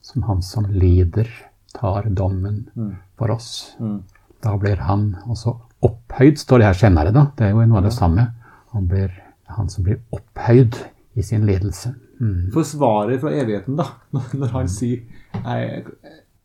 som 0.01 0.23
han 0.29 0.45
som 0.45 0.69
lider, 0.71 1.27
tar 1.75 2.07
dommen 2.07 2.63
mm. 2.75 2.93
for 3.19 3.35
oss. 3.35 3.75
Mm. 3.79 3.99
Da 4.41 4.55
blir 4.59 4.79
han 4.87 5.11
også 5.27 5.57
opphøyd, 5.83 6.39
står 6.39 6.61
det 6.61 6.71
her 6.71 6.79
senere. 6.85 7.11
da. 7.15 7.27
Det 7.35 7.49
er 7.49 7.53
jo 7.53 7.67
noe 7.67 7.81
av 7.81 7.89
det 7.89 7.93
samme. 7.95 8.29
Han 8.71 8.87
blir 8.87 9.11
han 9.57 9.69
som 9.69 9.83
blir 9.83 9.99
opphøyd 10.15 10.77
i 11.13 11.23
sin 11.23 11.45
lidelse. 11.45 11.93
Mm. 12.21 12.51
Forsvarer 12.53 13.19
fra 13.19 13.33
evigheten, 13.35 13.77
da, 13.79 13.87
når 14.39 14.53
han 14.55 14.69
sier 14.71 15.01
jeg, 15.41 15.85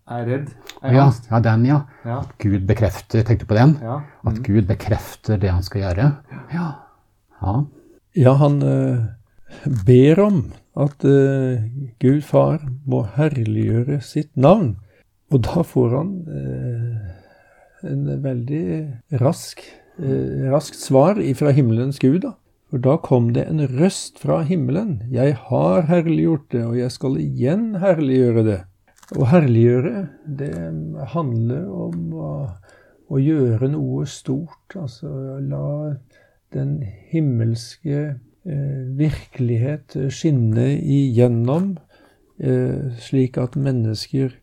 er 0.07 0.27
redd. 0.27 0.51
Er 0.83 0.95
ja, 0.95 1.07
ja, 1.31 1.41
den, 1.43 1.65
ja. 1.67 1.81
ja. 2.07 2.21
At 2.23 2.35
Gud 2.43 2.67
bekrefter 2.69 3.25
Tenkte 3.27 3.47
du 3.47 3.51
på 3.51 3.59
den? 3.59 3.77
Ja. 3.83 4.01
Mm. 4.23 4.31
At 4.31 4.43
Gud 4.47 4.69
bekrefter 4.69 5.41
det 5.43 5.53
han 5.53 5.67
skal 5.67 5.87
gjøre. 5.87 6.11
Ja. 6.55 6.69
Ja, 7.43 7.57
ja 8.17 8.35
han 8.41 8.61
uh, 8.63 9.07
ber 9.87 10.23
om 10.25 10.41
at 10.77 11.05
uh, 11.05 11.65
Gud 12.03 12.23
far 12.27 12.61
må 12.87 13.05
herliggjøre 13.17 14.01
sitt 14.05 14.33
navn. 14.37 14.77
Og 15.35 15.43
da 15.49 15.65
får 15.67 15.99
han 15.99 16.15
uh, 16.31 17.87
en 17.87 18.07
veldig 18.23 18.67
rask, 19.21 19.61
raskt 20.51 20.81
svar 20.81 21.19
fra 21.39 21.53
himmelens 21.55 22.01
Gud. 22.03 22.23
da. 22.25 22.35
For 22.71 22.83
da 22.83 22.97
kom 22.99 23.29
det 23.37 23.45
en 23.47 23.63
røst 23.79 24.19
fra 24.19 24.41
himmelen. 24.47 24.99
Jeg 25.15 25.37
har 25.49 25.87
herliggjort 25.87 26.49
det, 26.51 26.65
og 26.67 26.75
jeg 26.81 26.95
skal 26.95 27.21
igjen 27.23 27.77
herliggjøre 27.83 28.43
det. 28.47 28.59
Å 29.15 29.27
herliggjøre, 29.31 30.07
det 30.27 30.53
handler 31.13 31.67
om 31.71 32.15
å, 32.19 32.31
å, 33.07 33.19
gjøre 33.23 33.69
noe 33.71 34.07
stort. 34.11 34.75
Altså 34.75 35.39
la 35.47 35.95
den 36.55 36.81
himmelske 37.13 38.01
eh, 38.03 38.81
virkelighet 38.99 39.95
skinne 40.11 40.73
igjennom, 40.81 41.77
eh, 42.43 42.97
slik 42.99 43.39
at 43.39 43.55
mennesker 43.55 44.35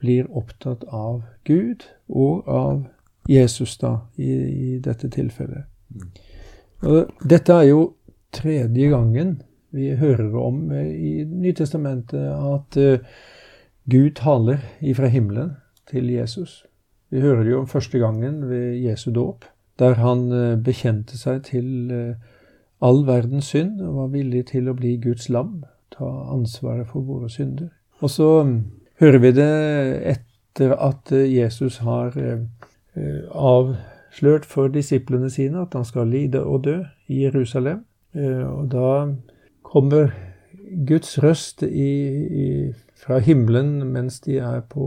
blir 0.00 0.30
opptatt 0.32 0.86
av 0.88 1.22
Gud 1.44 1.84
og 2.08 2.48
av 2.48 2.86
Jesus, 3.28 3.76
da, 3.82 3.98
i, 4.16 4.32
i 4.32 4.78
dette 4.80 5.10
tilfellet. 5.12 5.68
Og 6.86 7.12
dette 7.20 7.52
er 7.52 7.68
jo 7.68 7.82
tredje 8.36 8.88
gangen 8.92 9.36
vi 9.76 9.90
hører 9.98 10.36
om 10.40 10.70
eh, 10.72 10.92
i 10.94 11.12
Nytestamentet 11.28 12.30
at 12.32 12.78
uh, 12.80 13.16
Gud 13.90 14.10
taler 14.18 14.58
ifra 14.82 15.06
himmelen 15.06 15.50
til 15.90 16.10
Jesus. 16.10 16.66
Vi 17.10 17.20
hører 17.20 17.42
det 17.42 17.50
jo 17.50 17.60
om 17.60 17.66
første 17.66 17.98
gangen 17.98 18.48
ved 18.50 18.74
Jesu 18.82 19.10
dåp, 19.10 19.44
der 19.78 19.94
han 19.94 20.32
eh, 20.32 20.58
bekjente 20.58 21.18
seg 21.18 21.44
til 21.46 21.90
eh, 21.94 22.16
all 22.82 23.04
verdens 23.06 23.52
synd 23.54 23.80
og 23.80 23.96
var 23.96 24.08
villig 24.10 24.46
til 24.50 24.66
å 24.68 24.74
bli 24.74 24.96
Guds 25.02 25.28
lam, 25.30 25.60
ta 25.94 26.08
ansvaret 26.34 26.88
for 26.90 27.06
våre 27.06 27.30
synder. 27.30 27.68
Og 28.02 28.10
så 28.10 28.42
mm, 28.42 28.56
hører 28.98 29.22
vi 29.22 29.30
det 29.36 29.52
etter 30.16 30.74
at 30.74 31.12
eh, 31.12 31.30
Jesus 31.36 31.78
har 31.86 32.16
avslørt 33.30 34.46
for 34.48 34.72
disiplene 34.72 35.30
sine 35.30 35.62
at 35.62 35.74
han 35.78 35.84
skal 35.84 36.08
lide 36.10 36.40
og 36.42 36.64
dø 36.64 36.80
i 37.06 37.22
Jerusalem. 37.22 37.84
Og 38.16 38.70
da 38.72 39.12
kommer 39.62 40.08
Guds 40.88 41.18
røst 41.22 41.62
i, 41.62 41.90
i 42.24 42.46
fra 43.06 43.20
himmelen 43.22 43.78
mens 43.92 44.20
de 44.24 44.40
er 44.42 44.64
på 44.70 44.86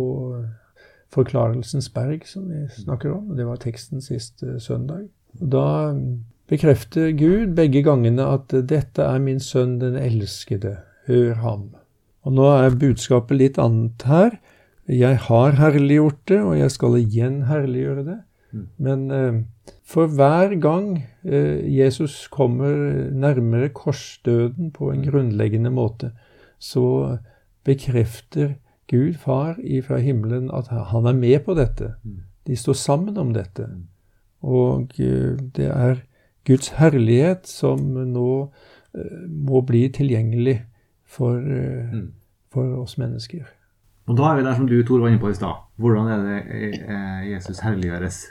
Forklarelsens 1.10 1.90
berg, 1.90 2.28
som 2.30 2.50
vi 2.52 2.68
snakker 2.84 3.16
om. 3.16 3.32
Det 3.38 3.48
var 3.48 3.58
teksten 3.64 4.04
sist 4.04 4.44
eh, 4.46 4.60
søndag. 4.62 5.08
Da 5.34 5.96
bekrefter 6.50 7.12
Gud 7.18 7.56
begge 7.58 7.82
gangene 7.86 8.28
at 8.30 8.54
'dette 8.54 9.02
er 9.02 9.20
min 9.20 9.40
sønn 9.42 9.80
den 9.82 9.98
elskede, 9.98 10.78
hør 11.08 11.34
ham'. 11.42 11.74
Og 12.26 12.34
nå 12.34 12.46
er 12.46 12.78
budskapet 12.78 13.38
litt 13.38 13.58
annet 13.58 14.06
her. 14.06 14.38
Jeg 14.90 15.18
har 15.30 15.58
herliggjort 15.58 16.22
det, 16.28 16.42
og 16.42 16.58
jeg 16.58 16.72
skal 16.72 16.98
igjen 16.98 17.44
herliggjøre 17.50 18.06
det. 18.06 18.20
Mm. 18.52 18.68
Men 18.78 19.12
eh, 19.12 19.42
for 19.86 20.06
hver 20.06 20.54
gang 20.62 21.08
eh, 21.26 21.66
Jesus 21.66 22.28
kommer 22.28 23.10
nærmere 23.10 23.70
korsdøden 23.70 24.72
på 24.72 24.92
en 24.92 25.06
grunnleggende 25.06 25.74
måte, 25.74 26.12
så 26.60 27.18
bekrefter 27.70 28.58
Gud 28.90 29.20
far 29.22 29.60
fra 29.86 30.02
himmelen 30.02 30.50
at 30.54 30.72
han 30.74 31.06
er 31.06 31.14
med 31.14 31.44
på 31.46 31.54
dette. 31.58 31.94
Mm. 32.04 32.24
De 32.48 32.56
står 32.58 32.74
sammen 32.74 33.18
om 33.22 33.34
dette. 33.34 33.68
Mm. 33.70 33.86
Og 34.42 34.96
eh, 35.00 35.38
det 35.56 35.68
er 35.70 36.02
Guds 36.48 36.72
herlighet 36.80 37.48
som 37.48 37.84
nå 37.94 38.32
eh, 38.96 39.22
må 39.30 39.62
bli 39.68 39.84
tilgjengelig 39.94 40.58
for, 41.06 41.38
eh, 41.38 41.94
mm. 41.94 42.10
for 42.54 42.82
oss 42.82 42.98
mennesker. 42.98 43.46
Og 44.10 44.18
da 44.18 44.32
er 44.32 44.40
vi 44.40 44.48
der 44.48 44.58
som 44.58 44.66
du, 44.66 44.80
Tor, 44.82 45.04
var 45.04 45.12
inne 45.12 45.22
på 45.22 45.30
i 45.30 45.38
stad. 45.38 45.62
Hvordan 45.78 46.08
er 46.10 46.24
det 46.26 47.30
Jesus 47.30 47.60
herliggjøres? 47.62 48.24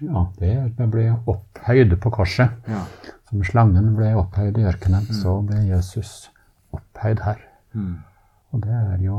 Ja, 0.00 0.24
det 0.40 0.88
ble 0.90 1.04
opphøyd 1.30 1.94
på 2.02 2.10
korset. 2.10 2.56
Ja. 2.66 2.82
Som 3.30 3.44
slangen 3.46 3.92
ble 3.94 4.10
opphøyd 4.18 4.58
i 4.58 4.66
ørkenen, 4.66 5.06
mm. 5.06 5.18
så 5.20 5.36
ble 5.46 5.60
Jesus 5.68 6.32
opphøyd 6.74 7.22
her. 7.28 7.44
Mm. 7.78 8.00
Og 8.50 8.62
det 8.64 8.74
er 8.74 9.02
jo 9.04 9.16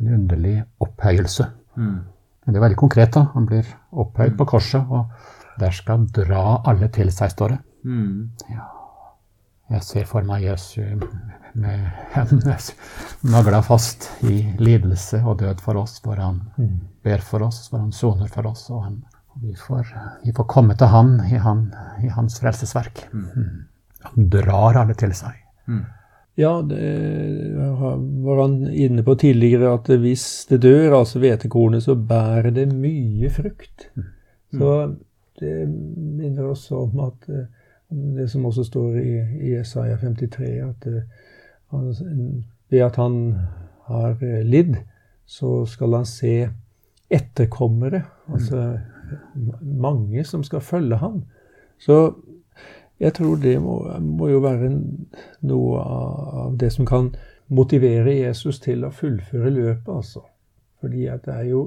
en 0.00 0.14
underlig 0.18 0.56
opphøyelse. 0.80 1.46
Mm. 1.76 1.98
Men 2.44 2.54
det 2.54 2.60
er 2.60 2.66
veldig 2.66 2.80
konkret. 2.80 3.12
da. 3.14 3.26
Han 3.34 3.46
blir 3.48 3.68
opphøyd 3.92 4.36
på 4.38 4.46
korset, 4.48 4.84
og 4.88 5.60
der 5.60 5.74
skal 5.74 6.06
dra 6.12 6.60
alle 6.66 6.88
til 6.92 7.12
seg, 7.12 7.32
står 7.32 7.54
det. 7.54 7.60
Mm. 7.84 8.30
Ja. 8.50 8.70
Jeg 9.74 9.82
ser 9.86 10.04
for 10.08 10.26
meg 10.28 10.44
Jesu 10.44 10.82
med 11.54 11.84
hendene 12.14 12.56
nagla 13.32 13.62
fast 13.64 14.10
i 14.26 14.42
lidelse 14.60 15.22
og 15.24 15.38
død 15.40 15.62
for 15.64 15.80
oss, 15.80 15.96
hvor 16.04 16.20
han 16.20 16.42
ber 17.04 17.24
for 17.24 17.46
oss, 17.46 17.68
hvor 17.70 17.80
han 17.80 17.92
soner 17.92 18.28
for 18.28 18.50
oss. 18.50 18.66
Og 18.74 18.84
han, 18.84 18.98
vi, 19.40 19.54
får, 19.56 19.88
vi 20.24 20.34
får 20.36 20.48
komme 20.50 20.76
til 20.76 20.92
han 20.92 21.16
i, 21.30 21.38
han, 21.40 21.68
i 22.04 22.12
hans 22.12 22.40
frelsesverk. 22.42 23.06
Mm. 23.12 23.64
Han 24.10 24.28
drar 24.32 24.82
alle 24.82 24.96
til 25.00 25.14
seg. 25.16 25.40
Ja, 26.34 26.62
det 26.66 26.82
var 28.24 28.40
han 28.42 28.56
inne 28.66 29.04
på 29.06 29.14
tidligere, 29.14 29.74
at 29.76 29.90
hvis 30.02 30.46
det 30.50 30.62
dør, 30.64 30.98
altså 30.98 31.20
hvetekornet, 31.22 31.84
så 31.86 31.94
bærer 31.94 32.50
det 32.50 32.72
mye 32.74 33.30
frukt. 33.30 33.86
Så 34.54 34.72
det 35.40 35.68
minner 35.68 36.50
oss 36.50 36.66
om 36.74 36.98
at 37.06 37.28
eh, 37.30 37.46
det 38.16 38.28
som 38.30 38.46
også 38.46 38.64
står 38.66 38.98
i, 38.98 39.14
i 39.46 39.54
Isaiah 39.60 39.98
53, 40.00 40.50
at 40.62 40.86
eh, 40.90 41.06
ved 42.70 42.82
at 42.82 42.96
han 42.96 43.16
har 43.88 44.18
eh, 44.22 44.42
lidd, 44.46 44.76
så 45.26 45.64
skal 45.66 46.00
han 46.00 46.06
se 46.06 46.34
etterkommere, 47.10 48.02
altså 48.32 48.78
mange 49.60 50.24
som 50.24 50.42
skal 50.42 50.60
følge 50.64 50.96
ham. 50.96 51.22
Så 51.78 52.14
jeg 53.00 53.14
tror 53.14 53.36
det 53.36 53.56
må, 53.62 53.78
må 54.00 54.28
jo 54.30 54.42
være 54.44 54.70
noe 55.42 55.80
av 55.80 56.58
det 56.60 56.70
som 56.72 56.86
kan 56.86 57.10
motivere 57.48 58.14
Jesus 58.14 58.60
til 58.62 58.84
å 58.86 58.92
fullføre 58.94 59.50
løpet, 59.50 59.90
altså. 59.90 60.22
Fordi 60.80 61.06
at 61.10 61.24
det 61.26 61.34
er 61.34 61.48
jo 61.50 61.64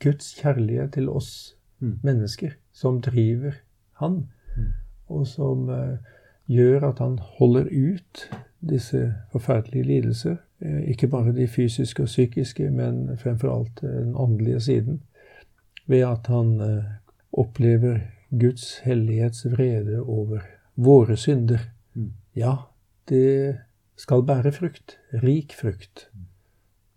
Guds 0.00 0.34
kjærlighet 0.38 0.94
til 0.96 1.08
oss 1.08 1.56
mennesker 1.80 2.54
som 2.72 3.00
driver 3.00 3.58
han, 4.00 4.28
og 5.08 5.26
som 5.26 5.68
uh, 5.68 5.98
gjør 6.48 6.90
at 6.90 7.02
han 7.02 7.18
holder 7.38 7.68
ut 7.72 8.24
disse 8.60 9.14
forferdelige 9.32 9.84
lidelser. 9.88 10.36
Eh, 10.60 10.90
ikke 10.92 11.08
bare 11.08 11.32
de 11.32 11.46
fysiske 11.48 12.04
og 12.04 12.10
psykiske, 12.10 12.66
men 12.70 13.16
fremfor 13.16 13.54
alt 13.54 13.80
eh, 13.82 13.88
den 13.88 14.12
åndelige 14.16 14.60
siden. 14.60 15.00
Ved 15.88 16.04
at 16.04 16.28
han 16.28 16.60
opplever 17.32 17.98
Guds 18.30 18.78
hellighets 18.84 19.46
vrede 19.52 20.02
over 20.02 20.44
våre 20.74 21.16
synder. 21.16 21.62
Ja, 22.36 22.56
det 23.10 23.60
skal 24.00 24.24
bære 24.26 24.52
frukt. 24.52 24.98
Rik 25.22 25.54
frukt. 25.58 26.08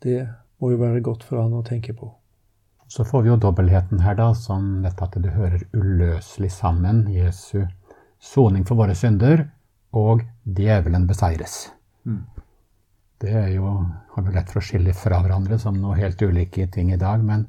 Det 0.03 0.27
må 0.61 0.73
jo 0.73 0.81
være 0.81 1.03
godt 1.03 1.23
for 1.27 1.41
han 1.41 1.55
å 1.57 1.63
tenke 1.65 1.95
på. 1.97 2.11
Så 2.87 3.05
får 3.07 3.23
vi 3.25 3.31
jo 3.31 3.39
dobbeltheten 3.41 4.03
her, 4.03 4.15
da, 4.19 4.33
som 4.37 4.83
dette 4.83 5.05
at 5.07 5.15
det 5.23 5.33
hører 5.33 5.63
uløselig 5.73 6.51
sammen. 6.53 7.07
Jesu 7.09 7.63
soning 8.23 8.67
for 8.67 8.79
våre 8.79 8.95
synder 8.95 9.47
og 9.97 10.23
djevelen 10.43 11.07
beseires. 11.09 11.71
Det 13.23 13.31
er 13.31 13.49
jo, 13.55 13.65
har 14.13 14.25
vi 14.25 14.35
lett 14.35 14.51
for 14.51 14.59
å 14.59 14.65
skille 14.67 14.93
fra 14.97 15.21
hverandre 15.23 15.57
som 15.59 15.77
noe 15.79 15.97
helt 15.97 16.21
ulike 16.21 16.67
ting 16.71 16.91
i 16.93 16.99
dag. 16.99 17.23
Men 17.23 17.47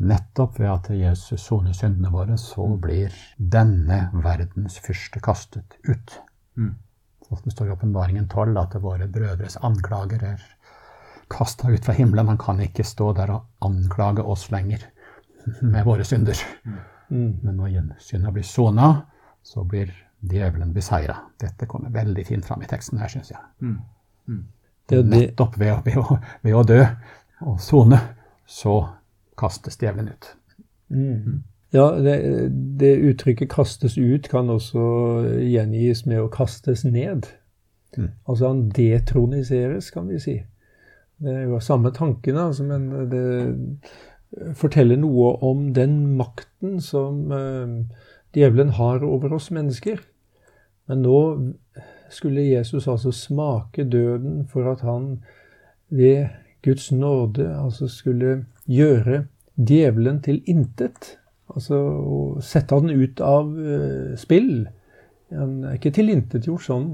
nettopp 0.00 0.58
ved 0.60 0.70
at 0.72 0.88
Jesus 0.96 1.42
soner 1.44 1.72
syndene 1.76 2.10
våre, 2.12 2.36
så 2.40 2.64
blir 2.80 3.12
denne 3.36 4.10
verdens 4.24 4.78
fyrste 4.80 5.20
kastet 5.20 5.76
ut. 5.88 6.18
Så 7.28 7.38
det 7.44 7.52
står 7.52 7.68
i 7.68 7.70
Åpenbaringen 7.76 8.28
12 8.28 8.56
at 8.58 8.74
våre 8.82 9.06
brødres 9.08 9.56
anklager 9.62 10.24
er 10.32 10.40
kasta 11.30 11.68
ut 11.70 11.84
fra 11.84 11.94
himmelen. 11.94 12.26
Man 12.26 12.38
kan 12.38 12.58
ikke 12.60 12.84
stå 12.84 13.12
der 13.14 13.30
og 13.36 13.44
anklage 13.60 14.24
oss 14.24 14.48
lenger 14.50 14.82
med 15.62 15.84
våre 15.86 16.04
synder. 16.04 16.36
Men 17.10 17.56
når 17.56 17.94
synda 18.02 18.30
blir 18.34 18.42
sona, 18.46 19.02
så 19.42 19.64
blir 19.64 19.92
djevelen 20.20 20.72
beseira. 20.74 21.16
Dette 21.40 21.66
kommer 21.66 21.90
veldig 21.90 22.26
fint 22.28 22.44
fram 22.44 22.62
i 22.62 22.66
teksten 22.68 22.98
her, 23.00 23.08
syns 23.08 23.30
jeg. 23.30 23.40
Det 24.90 24.98
er 24.98 25.02
Nettopp 25.06 25.56
ved, 25.58 25.72
å- 25.72 25.82
ved, 25.84 25.96
å, 25.96 26.18
ved 26.42 26.54
å 26.54 26.62
dø 26.66 26.80
og 27.46 27.60
sone, 27.60 27.98
så 28.46 28.74
kastes 29.40 29.80
djevelen 29.80 30.12
ut. 30.12 30.30
ja, 31.72 31.86
det, 32.02 32.14
det 32.80 32.96
uttrykket 33.10 33.50
'kastes 33.50 33.98
ut' 33.98 34.28
kan 34.28 34.50
også 34.50 34.82
gjengis 35.38 36.06
med 36.06 36.20
å 36.20 36.30
kastes 36.32 36.84
ned. 36.84 37.28
Altså 38.28 38.48
han 38.48 38.68
detroniseres, 38.74 39.90
kan 39.90 40.08
vi 40.08 40.18
si. 40.18 40.36
Det 41.20 41.34
er 41.34 41.42
jo 41.48 41.60
samme 41.60 41.92
tanken, 41.92 42.36
altså, 42.36 42.64
men 42.64 42.90
det 43.10 44.54
forteller 44.56 44.96
noe 44.96 45.34
om 45.44 45.72
den 45.74 46.16
makten 46.16 46.78
som 46.80 47.32
uh, 47.34 47.82
djevelen 48.34 48.74
har 48.78 49.04
over 49.04 49.34
oss 49.36 49.50
mennesker. 49.50 50.00
Men 50.88 51.02
nå 51.06 51.18
skulle 52.10 52.46
Jesus 52.48 52.88
altså 52.88 53.12
smake 53.14 53.84
døden 53.84 54.46
for 54.50 54.70
at 54.72 54.80
han 54.86 55.20
ved 55.90 56.28
Guds 56.62 56.90
nåde 56.92 57.46
altså 57.64 57.88
skulle 57.88 58.44
gjøre 58.70 59.24
djevelen 59.56 60.20
til 60.24 60.40
intet. 60.48 61.16
Altså 61.50 61.76
å 61.80 62.18
sette 62.44 62.76
han 62.78 62.90
ut 62.90 63.20
av 63.24 63.50
uh, 63.50 64.16
spill. 64.20 64.68
Han 65.34 65.60
er 65.66 65.78
ikke 65.78 65.94
tilintetgjort 65.94 66.66
sånn, 66.66 66.88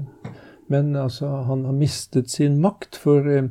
men 0.71 0.91
altså 0.97 1.29
han 1.47 1.65
har 1.67 1.77
mistet 1.77 2.31
sin 2.33 2.59
makt. 2.63 2.97
For 3.01 3.25
uh, 3.25 3.49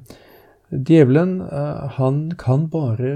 djevelen, 0.70 1.38
uh, 1.46 1.86
han 1.98 2.26
kan 2.40 2.68
bare 2.72 3.12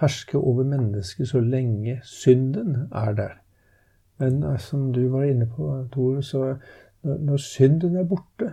herske 0.00 0.38
over 0.38 0.64
mennesket 0.64 1.28
så 1.28 1.42
lenge 1.44 1.98
synden 2.08 2.86
er 2.96 3.12
der. 3.18 3.34
Men 4.20 4.42
som 4.60 4.90
du 4.92 5.06
var 5.12 5.26
inne 5.28 5.46
på, 5.48 5.68
Tor, 5.92 6.20
så 6.24 6.54
når 7.04 7.40
synden 7.40 7.96
er 7.96 8.08
borte, 8.08 8.50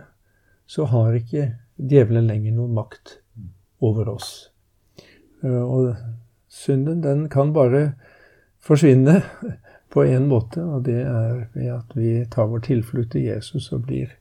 så 0.68 0.86
har 0.88 1.16
ikke 1.16 1.50
djevelen 1.76 2.28
lenger 2.28 2.56
noen 2.56 2.76
makt 2.76 3.18
over 3.84 4.08
oss. 4.12 4.50
Eh, 5.44 5.62
Og 5.62 5.96
synden, 6.48 7.02
den 7.02 7.28
kan 7.28 7.52
bare 7.52 7.92
forsvinne 8.60 9.22
på 9.92 10.04
én 10.04 10.26
måte, 10.28 10.62
og 10.64 10.84
det 10.84 11.00
er 11.02 11.44
ved 11.54 11.68
at 11.72 11.96
vi 11.96 12.24
tar 12.30 12.46
vår 12.46 12.58
tilflukt 12.58 13.12
til 13.12 13.22
Jesus 13.28 13.72
og 13.72 13.86
blir 13.86 14.12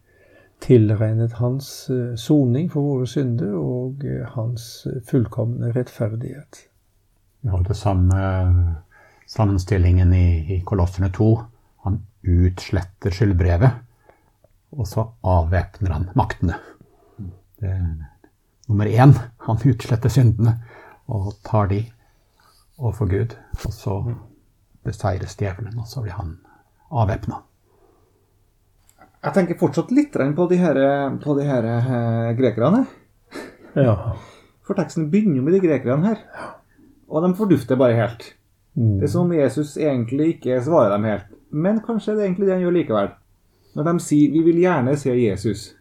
tilregnet 0.61 1.37
hans 1.41 1.89
eh, 1.89 2.15
soning 2.15 2.71
for 2.71 2.81
våre 2.81 3.07
synder 3.07 3.53
og 3.57 4.05
eh, 4.05 4.25
hans 4.35 4.87
fullkomne 5.09 5.71
rettferdighet. 5.75 6.67
Vi 7.41 7.49
har 7.49 7.63
det 7.63 7.75
samme 7.77 8.21
sammenstillingen 9.27 10.13
i, 10.13 10.55
i 10.55 10.61
Kolosserne 10.65 11.09
2. 11.13 11.27
Han 11.85 12.01
utsletter 12.27 13.13
skyldbrevet, 13.13 13.69
og 14.71 14.87
så 14.87 15.05
avvæpner 15.23 15.93
han 15.93 16.09
maktene. 16.15 16.57
Det 17.57 17.69
er 17.69 17.85
nummer 18.67 18.85
én. 18.85 19.13
Han 19.45 19.61
utsletter 19.65 20.09
syndene 20.11 20.57
og 21.07 21.33
tar 21.47 21.69
de 21.71 21.83
overfor 22.77 23.09
Gud. 23.11 23.35
Og 23.65 23.73
så 23.73 23.97
beseires 24.87 25.35
djevelen, 25.39 25.79
og 25.79 25.87
så 25.87 26.03
blir 26.03 26.15
han 26.15 26.37
avvæpna. 26.91 27.41
Jeg 29.23 29.33
tenker 29.35 29.59
fortsatt 29.59 29.91
litt 29.91 30.13
på 30.13 30.47
de 30.47 30.59
her, 30.61 30.77
på 31.19 31.35
de 31.39 31.45
her 31.47 31.65
eh, 31.67 32.33
grekerne. 32.37 32.85
Ja. 33.75 33.95
For 34.63 34.77
teksten 34.77 35.09
begynner 35.11 35.41
jo 35.41 35.47
med 35.47 35.57
de 35.57 35.63
grekerne 35.63 36.13
her. 36.13 36.21
Og 37.07 37.23
de 37.23 37.33
fordufter 37.35 37.79
bare 37.79 37.97
helt. 37.97 38.33
Mm. 38.77 38.99
Det 38.99 39.07
er 39.07 39.11
som 39.11 39.25
om 39.25 39.33
Jesus 39.33 39.75
egentlig 39.77 40.35
ikke 40.35 40.61
svarer 40.63 40.93
dem 40.93 41.07
helt. 41.09 41.33
Men 41.49 41.81
kanskje 41.83 42.13
det 42.13 42.23
er 42.23 42.29
egentlig 42.29 42.47
det 42.47 42.55
han 42.55 42.65
gjør 42.65 42.77
likevel. 42.77 43.09
Når 43.75 43.83
de 43.83 43.99
sier 43.99 44.31
'vi 44.31 44.41
vil 44.43 44.59
gjerne 44.59 44.97
se 44.97 45.11
Jesus'. 45.11 45.73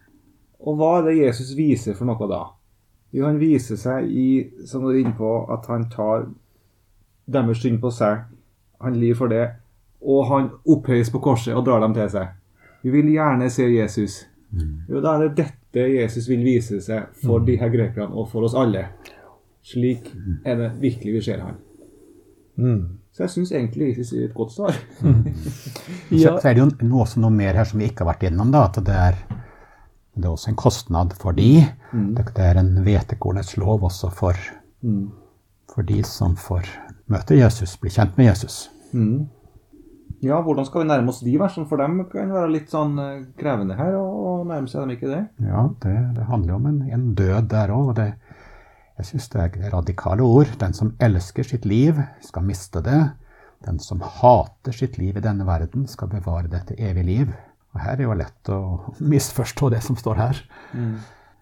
Og 0.59 0.75
hva 0.75 0.97
er 0.97 1.05
det 1.05 1.17
Jesus 1.17 1.55
viser 1.57 1.93
for 1.93 2.05
noe 2.05 2.27
da? 2.29 2.43
Jo, 3.15 3.25
han 3.25 3.39
viser 3.39 3.79
seg 3.79 4.09
i, 4.11 4.27
som 4.67 4.83
du 4.83 4.91
er 4.91 5.01
inne 5.01 5.15
på, 5.17 5.29
at 5.53 5.67
han 5.71 5.87
tar 5.91 6.27
deres 7.27 7.61
synd 7.63 7.79
på 7.83 7.91
seg. 7.93 8.25
Han 8.83 8.97
lir 8.99 9.15
for 9.17 9.31
det. 9.31 9.45
Og 10.07 10.27
han 10.29 10.49
opphøyes 10.67 11.09
på 11.13 11.21
korset 11.23 11.55
og 11.55 11.65
drar 11.65 11.81
dem 11.83 11.95
til 11.95 12.09
seg. 12.13 12.35
Vi 12.83 12.93
vil 12.93 13.09
gjerne 13.15 13.49
se 13.51 13.65
Jesus. 13.71 14.19
Jo, 14.87 15.01
da 15.03 15.15
er 15.15 15.27
det 15.27 15.43
dette 15.43 15.87
Jesus 15.91 16.27
vil 16.29 16.43
vise 16.45 16.79
seg 16.83 17.09
for 17.23 17.43
de 17.43 17.57
her 17.59 17.71
grekerne 17.73 18.15
og 18.15 18.29
for 18.31 18.47
oss 18.47 18.55
alle. 18.57 18.85
Slik 19.67 20.07
er 20.47 20.59
det 20.59 20.69
virkelig 20.81 21.17
vi 21.17 21.23
ser 21.25 21.43
han. 21.43 21.57
Mm. 22.57 22.83
Så 23.11 23.25
jeg 23.25 23.33
syns 23.33 23.51
egentlig 23.51 23.89
Jesus 23.91 24.13
gir 24.13 24.27
et 24.27 24.37
godt 24.37 24.53
svar. 24.53 24.77
Så, 26.09 26.37
så 26.39 26.47
er 26.47 26.55
det 26.55 26.61
jo 26.61 26.69
noe, 26.87 27.01
også 27.03 27.19
noe 27.19 27.33
mer 27.33 27.57
her 27.57 27.67
som 27.67 27.81
vi 27.81 27.89
ikke 27.89 28.05
har 28.05 28.13
vært 28.13 28.27
innom. 28.29 28.51
da, 28.53 28.63
at 28.69 28.77
Det 28.85 28.93
er, 28.93 29.17
det 30.17 30.25
er 30.25 30.33
også 30.33 30.49
en 30.51 30.59
kostnad 30.59 31.13
for 31.21 31.37
de. 31.37 31.61
Det, 32.17 32.25
det 32.35 32.43
er 32.43 32.59
en 32.59 32.73
hvetekornets 32.83 33.57
lov 33.57 33.83
også 33.87 34.09
for, 34.09 34.33
for 35.73 35.87
de 35.87 36.01
som 36.03 36.35
får 36.35 36.67
møte 37.07 37.37
Jesus, 37.37 37.77
bli 37.77 37.91
kjent 37.93 38.17
med 38.17 38.31
Jesus. 38.31 38.65
Ja, 40.25 40.39
hvordan 40.41 40.65
skal 40.65 40.81
vi 40.81 40.87
nærme 40.89 41.11
oss 41.13 41.21
de 41.21 41.35
versene? 41.37 41.67
For 41.69 41.77
dem 41.77 41.99
kan 42.09 42.31
være 42.33 42.49
litt 42.49 42.71
sånn 42.73 42.97
eh, 42.97 43.27
krevende 43.37 43.75
her 43.77 43.93
å 43.99 44.41
nærme 44.49 44.67
seg 44.71 44.81
dem, 44.81 44.95
ikke 44.95 45.11
det? 45.11 45.21
Ja, 45.45 45.67
det, 45.83 45.93
det 46.17 46.25
handler 46.25 46.57
om 46.57 46.65
en, 46.65 46.79
en 46.89 47.11
død 47.17 47.51
der 47.51 47.73
òg. 47.75 48.01
Jeg 48.97 49.09
syns 49.11 49.29
det 49.29 49.43
er 49.43 49.69
radikale 49.75 50.25
ord. 50.25 50.49
Den 50.57 50.73
som 50.73 50.95
elsker 51.03 51.45
sitt 51.45 51.67
liv, 51.69 52.01
skal 52.25 52.47
miste 52.47 52.81
det. 52.81 53.03
Den 53.67 53.77
som 53.81 54.01
hater 54.01 54.73
sitt 54.73 54.97
liv 54.97 55.17
i 55.17 55.23
denne 55.23 55.45
verden, 55.45 55.85
skal 55.89 56.09
bevare 56.09 56.49
det 56.49 56.63
til 56.71 56.81
evig 56.89 57.05
liv. 57.05 57.35
Og 57.77 57.83
her 57.85 57.99
er 57.99 58.07
jo 58.07 58.15
lett 58.17 58.49
å 58.49 58.59
misforstå 58.97 59.69
det 59.75 59.83
som 59.85 59.97
står 59.99 60.17
her. 60.17 60.39
Mm. 60.73 60.95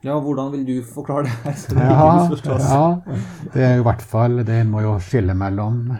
Ja, 0.04 0.18
hvordan 0.20 0.52
vil 0.52 0.66
du 0.68 0.74
forklare 0.84 1.32
det? 1.32 1.54
ja, 1.72 2.10
ja, 2.68 2.82
det 3.54 3.64
er 3.64 3.80
i 3.80 3.86
hvert 3.86 4.04
fall 4.06 4.44
Det 4.46 4.60
må 4.68 4.84
jo 4.84 5.00
skille 5.02 5.34
mellom 5.34 5.96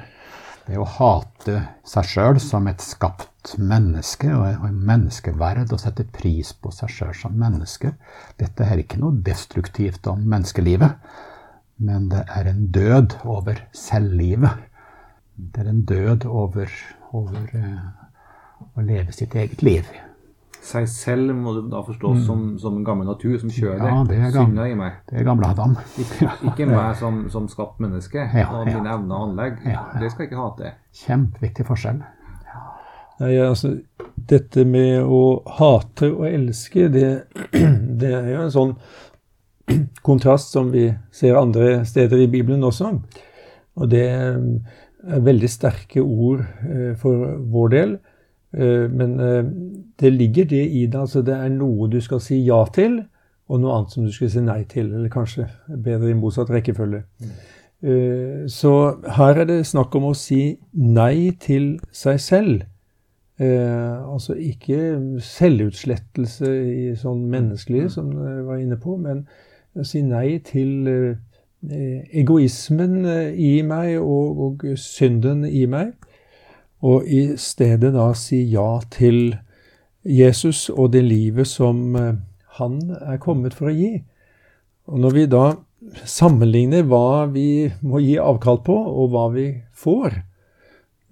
det 0.66 0.78
å 0.82 0.86
hate 0.90 1.56
seg 1.86 2.08
sjøl 2.10 2.40
som 2.42 2.68
et 2.70 2.82
skapt 2.82 3.54
menneske 3.62 4.32
og 4.34 4.66
en 4.66 4.80
menneskeverd, 4.82 5.70
og 5.70 5.82
sette 5.82 6.08
pris 6.10 6.52
på 6.58 6.72
seg 6.74 6.90
sjøl 6.90 7.14
som 7.18 7.36
menneske. 7.38 7.94
Dette 8.42 8.66
er 8.66 8.82
ikke 8.82 8.98
noe 9.02 9.22
destruktivt 9.26 10.10
om 10.10 10.26
menneskelivet, 10.26 10.98
men 11.86 12.10
det 12.10 12.24
er 12.34 12.50
en 12.50 12.66
død 12.74 13.20
over 13.30 13.62
selvlivet. 13.78 14.66
Det 15.38 15.62
er 15.62 15.70
en 15.70 15.86
død 15.86 16.26
over, 16.26 16.74
over 17.14 17.46
uh, 17.54 17.86
å 18.74 18.86
leve 18.86 19.14
sitt 19.14 19.38
eget 19.38 19.62
liv 19.66 19.86
seg 20.66 20.88
selv 20.90 21.34
må 21.38 21.54
du 21.54 21.68
da 21.70 21.84
forstås 21.86 22.18
mm. 22.18 22.26
som, 22.26 22.44
som, 22.62 22.80
en 22.80 22.86
gammel 22.88 23.08
natur 23.08 23.38
som 23.42 23.52
kjører 23.54 23.84
ja, 23.86 24.00
det 24.10 24.18
er 24.18 24.34
synda 24.34 24.66
i 24.70 24.76
meg. 24.78 24.98
Det 25.10 25.20
er 25.22 25.28
gamle 25.28 25.52
Adam. 25.54 25.76
Ikke, 26.02 26.30
ikke 26.50 26.68
meg 26.70 26.98
som, 27.00 27.24
som 27.34 27.48
skapt 27.52 27.82
menneske 27.84 28.24
ja, 28.26 28.48
og 28.50 28.66
mine 28.66 28.82
ja. 28.82 28.98
evner 28.98 29.16
og 29.16 29.30
anlegg. 29.30 29.60
Det 29.62 30.10
skal 30.12 30.26
jeg 30.26 30.32
ikke 30.32 30.42
hate. 30.42 30.76
Kjempeviktig 31.06 31.68
forskjell. 31.70 32.02
Nei, 33.22 33.32
altså, 33.40 33.76
dette 34.28 34.66
med 34.68 35.06
å 35.06 35.22
hate 35.60 36.10
og 36.12 36.26
elske, 36.28 36.90
det, 36.92 37.10
det 38.02 38.12
er 38.12 38.32
jo 38.34 38.42
en 38.48 38.56
sånn 38.56 38.74
kontrast 40.08 40.56
som 40.56 40.74
vi 40.74 40.90
ser 41.16 41.40
andre 41.40 41.86
steder 41.88 42.26
i 42.26 42.32
Bibelen 42.32 42.66
også. 42.68 42.92
Og 43.76 43.92
det 43.92 44.06
er 44.10 45.24
veldig 45.30 45.50
sterke 45.52 46.02
ord 46.02 46.44
eh, 46.66 46.92
for 47.00 47.38
vår 47.54 47.74
del. 47.76 47.96
Eh, 48.58 48.92
men 48.92 49.20
eh, 49.20 49.46
det 50.00 50.14
ligger 50.14 50.46
det 50.46 50.72
i 50.72 50.86
det. 50.86 51.00
Altså 51.00 51.22
det 51.22 51.36
er 51.36 51.50
noe 51.52 51.90
du 51.92 52.00
skal 52.02 52.22
si 52.24 52.40
ja 52.46 52.64
til, 52.74 53.02
og 53.50 53.60
noe 53.62 53.76
annet 53.76 53.96
som 53.96 54.06
du 54.06 54.14
skal 54.14 54.32
si 54.32 54.44
nei 54.44 54.62
til. 54.70 54.94
Eller 54.94 55.12
kanskje 55.14 55.50
bedre 55.68 56.12
i 56.12 56.18
motsatt 56.18 56.54
rekkefølge. 56.54 57.04
Mm. 57.20 57.36
Så 58.50 58.72
her 59.18 59.38
er 59.42 59.46
det 59.46 59.68
snakk 59.68 59.94
om 60.00 60.08
å 60.10 60.16
si 60.18 60.56
nei 60.74 61.36
til 61.38 61.76
seg 61.94 62.22
selv. 62.24 62.64
altså 63.38 64.34
ikke 64.34 64.78
selvutslettelse 65.22 66.50
i 66.56 66.96
sånn 66.96 67.28
menneskelig, 67.30 67.84
mm. 67.84 67.90
som 67.92 68.10
jeg 68.16 68.46
var 68.48 68.62
inne 68.64 68.78
på, 68.80 68.96
men 68.98 69.26
si 69.84 70.02
nei 70.02 70.40
til 70.40 70.88
egoismen 72.24 73.06
i 73.36 73.62
meg 73.62 74.00
og, 74.00 74.40
og 74.48 74.66
synden 74.80 75.44
i 75.46 75.66
meg 75.70 75.92
og 76.84 77.08
i 77.08 77.38
stedet 77.40 77.94
da 77.96 78.10
si 78.18 78.42
ja 78.52 78.80
til 78.92 79.38
Jesus 80.06 80.70
og 80.70 80.92
det 80.94 81.04
livet 81.06 81.48
som 81.50 81.96
eh, 81.96 82.18
han 82.60 82.80
er 83.02 83.22
kommet 83.22 83.56
for 83.58 83.72
å 83.72 83.76
gi. 83.76 83.98
Og 84.92 85.02
når 85.02 85.16
vi 85.16 85.26
da 85.32 85.46
sammenligner 86.06 86.86
hva 86.88 87.26
vi 87.32 87.68
må 87.86 88.02
gi 88.04 88.16
avkall 88.22 88.62
på, 88.66 88.76
og 88.76 89.12
hva 89.14 89.26
vi 89.34 89.48
får, 89.74 90.20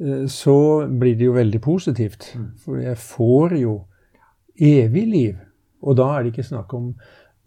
eh, 0.04 0.26
så 0.30 0.58
blir 0.88 1.18
det 1.18 1.30
jo 1.30 1.40
veldig 1.40 1.62
positivt. 1.64 2.30
Mm. 2.38 2.48
For 2.64 2.84
jeg 2.84 3.02
får 3.02 3.58
jo 3.64 3.80
evig 4.60 5.08
liv. 5.10 5.42
Og 5.84 5.98
da 6.00 6.14
er 6.14 6.24
det 6.24 6.34
ikke 6.34 6.52
snakk 6.52 6.74
om 6.78 6.94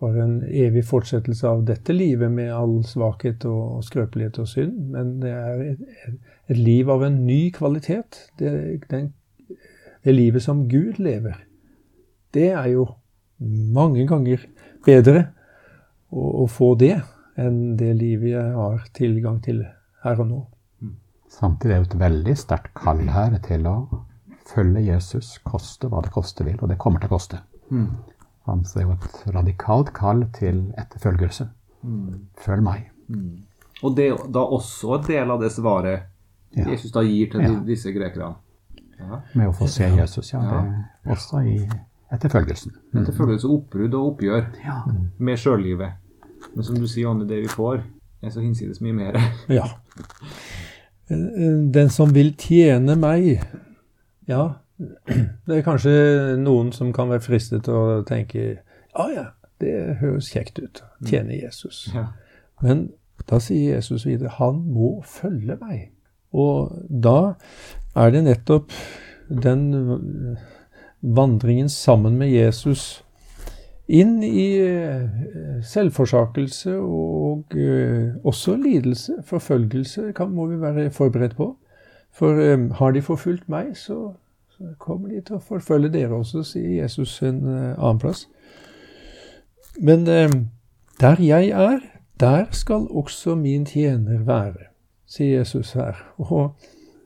bare 0.01 0.25
en 0.25 0.37
evig 0.45 0.85
fortsettelse 0.85 1.49
av 1.49 1.63
dette 1.69 1.95
livet 1.97 2.33
med 2.33 2.53
all 2.53 2.83
svakhet 2.85 3.47
og 3.49 3.85
skrøpelighet 3.87 4.41
og 4.43 4.49
synd, 4.51 4.75
men 4.93 5.15
det 5.23 5.33
er 5.33 5.63
et, 5.71 5.87
et 6.53 6.61
liv 6.61 6.91
av 6.93 7.05
en 7.07 7.23
ny 7.27 7.51
kvalitet. 7.55 8.19
Det, 8.39 8.53
den, 8.91 9.13
det 10.05 10.15
livet 10.15 10.45
som 10.45 10.67
Gud 10.69 11.01
lever. 11.03 11.39
Det 12.35 12.51
er 12.53 12.69
jo 12.75 12.87
mange 13.41 14.05
ganger 14.09 14.45
bedre 14.85 15.31
å, 16.13 16.45
å 16.45 16.47
få 16.51 16.75
det 16.81 16.99
enn 17.41 17.77
det 17.81 17.95
livet 17.97 18.35
jeg 18.35 18.53
har 18.57 18.85
tilgang 18.97 19.41
til 19.45 19.65
her 20.05 20.21
og 20.23 20.29
nå. 20.29 20.43
Samtidig 21.33 21.75
er 21.75 21.83
det 21.83 21.91
et 21.91 22.01
veldig 22.01 22.37
sterkt 22.39 22.73
kall 22.79 23.03
her 23.13 23.35
til 23.45 23.67
å 23.69 23.77
følge 24.47 24.85
Jesus, 24.87 25.35
koste 25.45 25.91
hva 25.91 26.01
det 26.05 26.13
koste 26.15 26.47
vil. 26.47 26.57
Og 26.63 26.71
det 26.71 26.79
kommer 26.81 27.03
til 27.03 27.11
å 27.11 27.17
koste. 27.17 27.41
Mm. 27.69 27.91
Han 28.47 28.65
ser 28.65 28.87
jo 28.87 28.95
et 28.95 29.23
radikalt 29.35 29.93
kall 29.95 30.25
til 30.37 30.69
etterfølgelse. 30.79 31.49
Mm. 31.87 32.27
Følg 32.43 32.63
meg. 32.67 32.91
Mm. 33.09 33.43
Og 33.83 33.97
det 33.97 34.09
er 34.13 34.29
da 34.33 34.43
også 34.57 34.97
en 34.97 35.07
del 35.07 35.33
av 35.35 35.43
det 35.43 35.53
svaret 35.55 36.07
ja. 36.57 36.71
Jesus 36.71 36.93
da 36.95 37.03
gir 37.05 37.31
til 37.33 37.45
ja. 37.45 37.53
disse 37.67 37.93
grekerne? 37.93 38.35
Ja. 38.97 39.21
Med 39.37 39.51
å 39.51 39.55
få 39.55 39.69
se 39.69 39.89
Jesus, 39.93 40.33
ja. 40.33 40.41
Det 40.41 41.11
er 41.11 41.13
også 41.13 41.43
i 41.45 41.59
etterfølgelsen. 42.15 42.73
Mm. 42.93 43.03
Etterfølgelse, 43.03 43.51
oppbrudd 43.51 43.97
og 43.99 44.13
oppgjør 44.13 44.47
med 45.19 45.43
sjøllivet. 45.43 45.99
Men 46.55 46.65
som 46.65 46.79
du 46.81 46.87
sier, 46.89 47.11
Anne, 47.11 47.27
det 47.29 47.43
vi 47.43 47.51
får, 47.53 47.83
er 48.23 48.33
så 48.33 48.41
hinsides 48.41 48.81
mye 48.85 48.97
mer. 48.97 49.19
ja. 49.59 49.67
Den 51.09 51.93
som 51.93 52.15
vil 52.15 52.33
tjene 52.41 52.97
meg, 52.99 53.43
ja, 54.31 54.47
det 54.79 55.59
er 55.59 55.65
kanskje 55.65 56.37
noen 56.41 56.73
som 56.77 56.93
kan 56.97 57.11
være 57.13 57.25
fristet 57.25 57.65
til 57.65 57.77
å 57.77 58.03
tenke 58.09 58.43
ja, 58.97 59.07
ja, 59.13 59.27
det 59.61 59.73
høres 60.01 60.31
kjekt 60.33 60.61
ut. 60.61 60.83
Tjene 61.05 61.37
Jesus. 61.37 61.87
Ja. 61.95 62.11
Men 62.65 62.91
da 63.29 63.41
sier 63.43 63.77
Jesus 63.77 64.07
videre 64.09 64.35
han 64.39 64.63
må 64.73 64.99
følge 65.05 65.59
meg. 65.61 65.91
Og 66.37 66.77
da 66.89 67.37
er 67.97 68.13
det 68.13 68.27
nettopp 68.27 68.73
den 69.29 70.37
vandringen 71.01 71.69
sammen 71.73 72.17
med 72.21 72.33
Jesus 72.33 73.03
inn 73.87 74.19
i 74.25 74.59
eh, 74.59 75.61
selvforsakelse 75.63 76.75
og 76.81 77.55
eh, 77.55 78.17
også 78.27 78.57
lidelse, 78.59 79.21
forfølgelse, 79.27 80.11
kan, 80.17 80.33
må 80.35 80.49
vi 80.51 80.61
være 80.61 80.91
forberedt 80.91 81.37
på. 81.39 81.53
For 82.17 82.41
eh, 82.43 82.59
har 82.81 82.97
de 82.97 83.03
forfulgt 83.03 83.49
meg, 83.53 83.77
så 83.79 84.17
så 84.57 84.65
kommer 84.79 85.09
de 85.09 85.21
til 85.21 85.37
å 85.37 85.45
forfølge 85.45 85.91
dere 85.93 86.17
også, 86.17 86.41
sier 86.47 86.79
Jesus 86.81 87.19
en 87.27 87.43
uh, 87.45 87.75
annen 87.77 88.01
plass. 88.01 88.25
Men 89.77 90.07
uh, 90.09 90.33
der 91.01 91.21
jeg 91.21 91.51
er, 91.53 91.83
der 92.21 92.47
skal 92.57 92.87
også 92.89 93.35
min 93.37 93.67
tjener 93.69 94.23
være, 94.25 94.71
sier 95.07 95.43
Jesus 95.43 95.75
her. 95.77 96.01
Og 96.17 96.57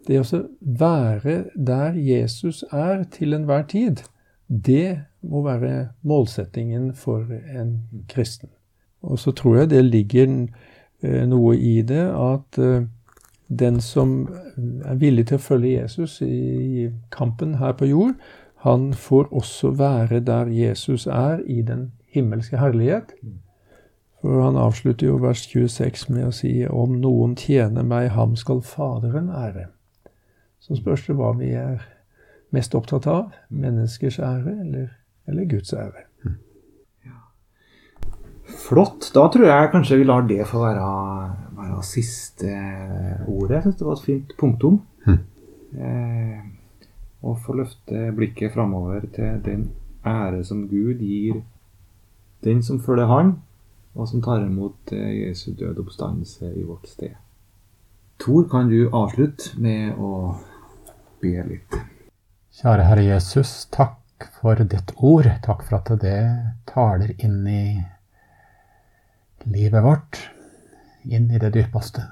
det 0.07 0.21
å 0.23 0.45
være 0.61 1.45
der 1.55 1.99
Jesus 1.99 2.63
er 2.71 3.03
til 3.11 3.35
enhver 3.35 3.67
tid, 3.67 4.05
det 4.47 5.01
må 5.23 5.43
være 5.43 5.91
målsettingen 6.07 6.93
for 6.95 7.27
en 7.51 7.81
kristen. 8.09 8.51
Og 9.03 9.19
så 9.19 9.35
tror 9.35 9.63
jeg 9.63 9.73
det 9.75 9.85
ligger 9.91 10.31
uh, 10.31 11.23
noe 11.27 11.59
i 11.59 11.81
det 11.83 12.07
at 12.15 12.63
den 13.59 13.81
som 13.81 14.29
er 14.87 14.95
villig 15.01 15.27
til 15.29 15.41
å 15.41 15.43
følge 15.43 15.75
Jesus 15.75 16.21
i 16.23 16.89
kampen 17.11 17.57
her 17.59 17.73
på 17.75 17.89
jord, 17.91 18.15
han 18.63 18.93
får 18.95 19.31
også 19.33 19.71
være 19.79 20.21
der 20.21 20.51
Jesus 20.53 21.07
er 21.07 21.41
i 21.47 21.63
den 21.63 21.93
himmelske 22.13 22.61
herlighet. 22.61 23.15
For 24.21 24.43
han 24.45 24.57
avslutter 24.61 25.07
jo 25.07 25.17
vers 25.23 25.47
26 25.49 26.11
med 26.13 26.27
å 26.29 26.35
si 26.35 26.53
om 26.69 26.99
noen 27.01 27.35
tjener 27.41 27.87
meg, 27.87 28.11
ham 28.13 28.37
skal 28.37 28.61
Faderen 28.61 29.31
ære. 29.33 29.71
Så 30.61 30.77
spørs 30.77 31.07
det 31.07 31.17
hva 31.17 31.33
vi 31.39 31.55
er 31.57 31.81
mest 32.53 32.75
opptatt 32.77 33.09
av. 33.09 33.33
Menneskers 33.49 34.21
ære 34.21 34.59
eller, 34.61 34.89
eller 35.27 35.49
Guds 35.49 35.73
ære. 35.73 36.05
Flott. 38.61 39.09
Da 39.15 39.25
tror 39.33 39.47
jeg 39.47 39.71
kanskje 39.73 40.01
vi 40.01 40.07
lar 40.07 40.27
det 40.29 40.45
få 40.51 40.61
være, 40.63 40.85
være 41.61 41.83
siste 41.87 42.55
ordet. 43.29 43.57
Jeg 43.57 43.63
syns 43.67 43.79
det 43.81 43.87
var 43.87 43.99
et 43.99 44.07
fint 44.07 44.35
punktum. 44.41 44.81
Mm. 45.07 45.21
Eh, 45.81 46.41
og 47.23 47.39
få 47.45 47.55
løfte 47.61 48.11
blikket 48.17 48.55
framover 48.55 49.05
til 49.15 49.41
den 49.45 49.71
ære 50.07 50.45
som 50.45 50.65
Gud 50.69 51.03
gir 51.05 51.43
den 52.45 52.63
som 52.63 52.81
følger 52.81 53.07
Han, 53.07 53.35
og 53.95 54.09
som 54.09 54.23
tar 54.23 54.47
imot 54.47 54.93
eh, 54.93 55.27
Jesu 55.27 55.53
død 55.53 55.83
oppstandelse 55.83 56.53
i 56.57 56.65
vårt 56.65 56.89
sted. 56.89 57.17
Tor, 58.21 58.47
kan 58.49 58.69
du 58.69 58.89
avslutte 58.97 59.61
med 59.61 59.99
å 59.99 60.37
be 61.21 61.35
litt? 61.45 61.77
Kjære 62.61 62.87
Herre 62.89 63.05
Jesus, 63.05 63.67
takk 63.73 64.29
for 64.41 64.61
ditt 64.61 64.93
ord. 64.97 65.29
Takk 65.45 65.65
for 65.67 65.81
at 65.81 65.93
det 66.03 66.19
taler 66.69 67.15
inn 67.19 67.41
i 67.49 67.65
livet 69.49 69.85
vårt 69.85 70.21
inn 71.05 71.31
i 71.31 71.41
det 71.41 71.53
dypeste. 71.55 72.05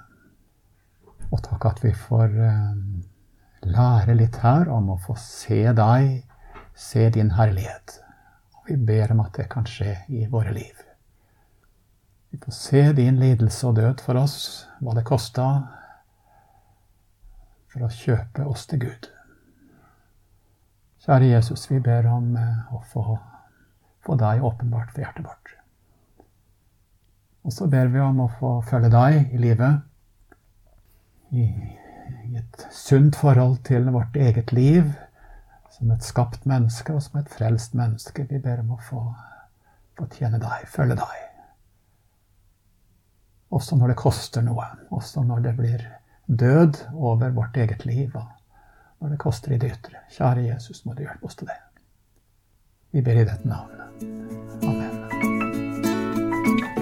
Og 1.28 1.42
takk 1.44 1.66
at 1.68 1.82
vi 1.84 1.92
får 1.92 2.36
eh, 2.48 2.76
lære 3.68 4.16
litt 4.16 4.40
her 4.42 4.70
om 4.72 4.94
å 4.94 5.00
få 5.02 5.16
se 5.20 5.60
deg, 5.76 6.22
se 6.78 7.08
din 7.14 7.34
herlighet. 7.36 7.98
Og 8.60 8.70
vi 8.70 8.78
ber 8.90 9.12
om 9.12 9.24
at 9.26 9.34
det 9.36 9.48
kan 9.52 9.68
skje 9.68 9.98
i 10.08 10.26
våre 10.30 10.54
liv. 10.56 10.84
Vi 12.30 12.40
får 12.44 12.52
se 12.52 12.82
din 12.92 13.20
lidelse 13.20 13.66
og 13.68 13.76
død 13.76 14.02
for 14.04 14.20
oss, 14.20 14.66
hva 14.80 14.96
det 14.96 15.06
kosta 15.08 15.48
for 17.72 17.84
å 17.84 17.92
kjøpe 17.92 18.44
oss 18.48 18.66
til 18.68 18.84
Gud. 18.84 19.08
Kjære 21.04 21.30
Jesus, 21.30 21.68
vi 21.70 21.80
ber 21.80 22.08
om 22.10 22.34
eh, 22.36 22.74
å 22.74 22.82
få, 22.92 23.18
få 24.04 24.16
deg 24.20 24.44
åpenbart 24.44 24.92
for 24.92 25.04
hjertet 25.04 25.24
vårt. 25.28 25.54
Og 27.46 27.52
så 27.54 27.68
ber 27.70 27.90
vi 27.92 28.00
om 28.02 28.24
å 28.24 28.30
få 28.38 28.58
følge 28.66 28.90
deg 28.92 29.34
i 29.34 29.42
livet, 29.42 29.84
i, 31.32 31.44
et 32.38 32.66
sunt 32.74 33.16
forhold 33.16 33.60
til 33.68 33.88
vårt 33.92 34.16
eget 34.16 34.52
liv, 34.52 34.90
som 35.72 35.92
et 35.94 36.04
skapt 36.04 36.44
menneske 36.48 36.94
og 36.94 37.02
som 37.04 37.20
et 37.20 37.30
frelst 37.32 37.76
menneske. 37.78 38.26
Vi 38.28 38.40
ber 38.42 38.62
om 38.64 38.74
å 38.74 38.80
få, 38.82 39.02
få 39.98 40.08
tjene 40.12 40.40
deg, 40.42 40.66
følge 40.72 40.98
deg. 40.98 41.24
Også 43.54 43.78
når 43.78 43.94
det 43.94 44.00
koster 44.02 44.44
noe. 44.44 44.66
Også 44.94 45.22
når 45.24 45.46
det 45.46 45.54
blir 45.56 45.86
død 46.26 46.82
over 46.92 47.32
vårt 47.36 47.56
eget 47.56 47.86
liv. 47.88 48.12
Og 48.16 49.00
når 49.00 49.14
det 49.14 49.22
koster 49.24 49.54
i 49.54 49.60
det 49.62 49.72
ytre. 49.78 50.04
Kjære 50.12 50.48
Jesus, 50.50 50.84
må 50.84 50.96
du 50.98 51.06
hjelpe 51.06 51.30
oss 51.30 51.38
til 51.38 51.48
det. 51.48 51.60
Vi 52.92 53.04
ber 53.04 53.22
i 53.22 53.28
dette 53.28 53.48
navnet. 53.48 54.67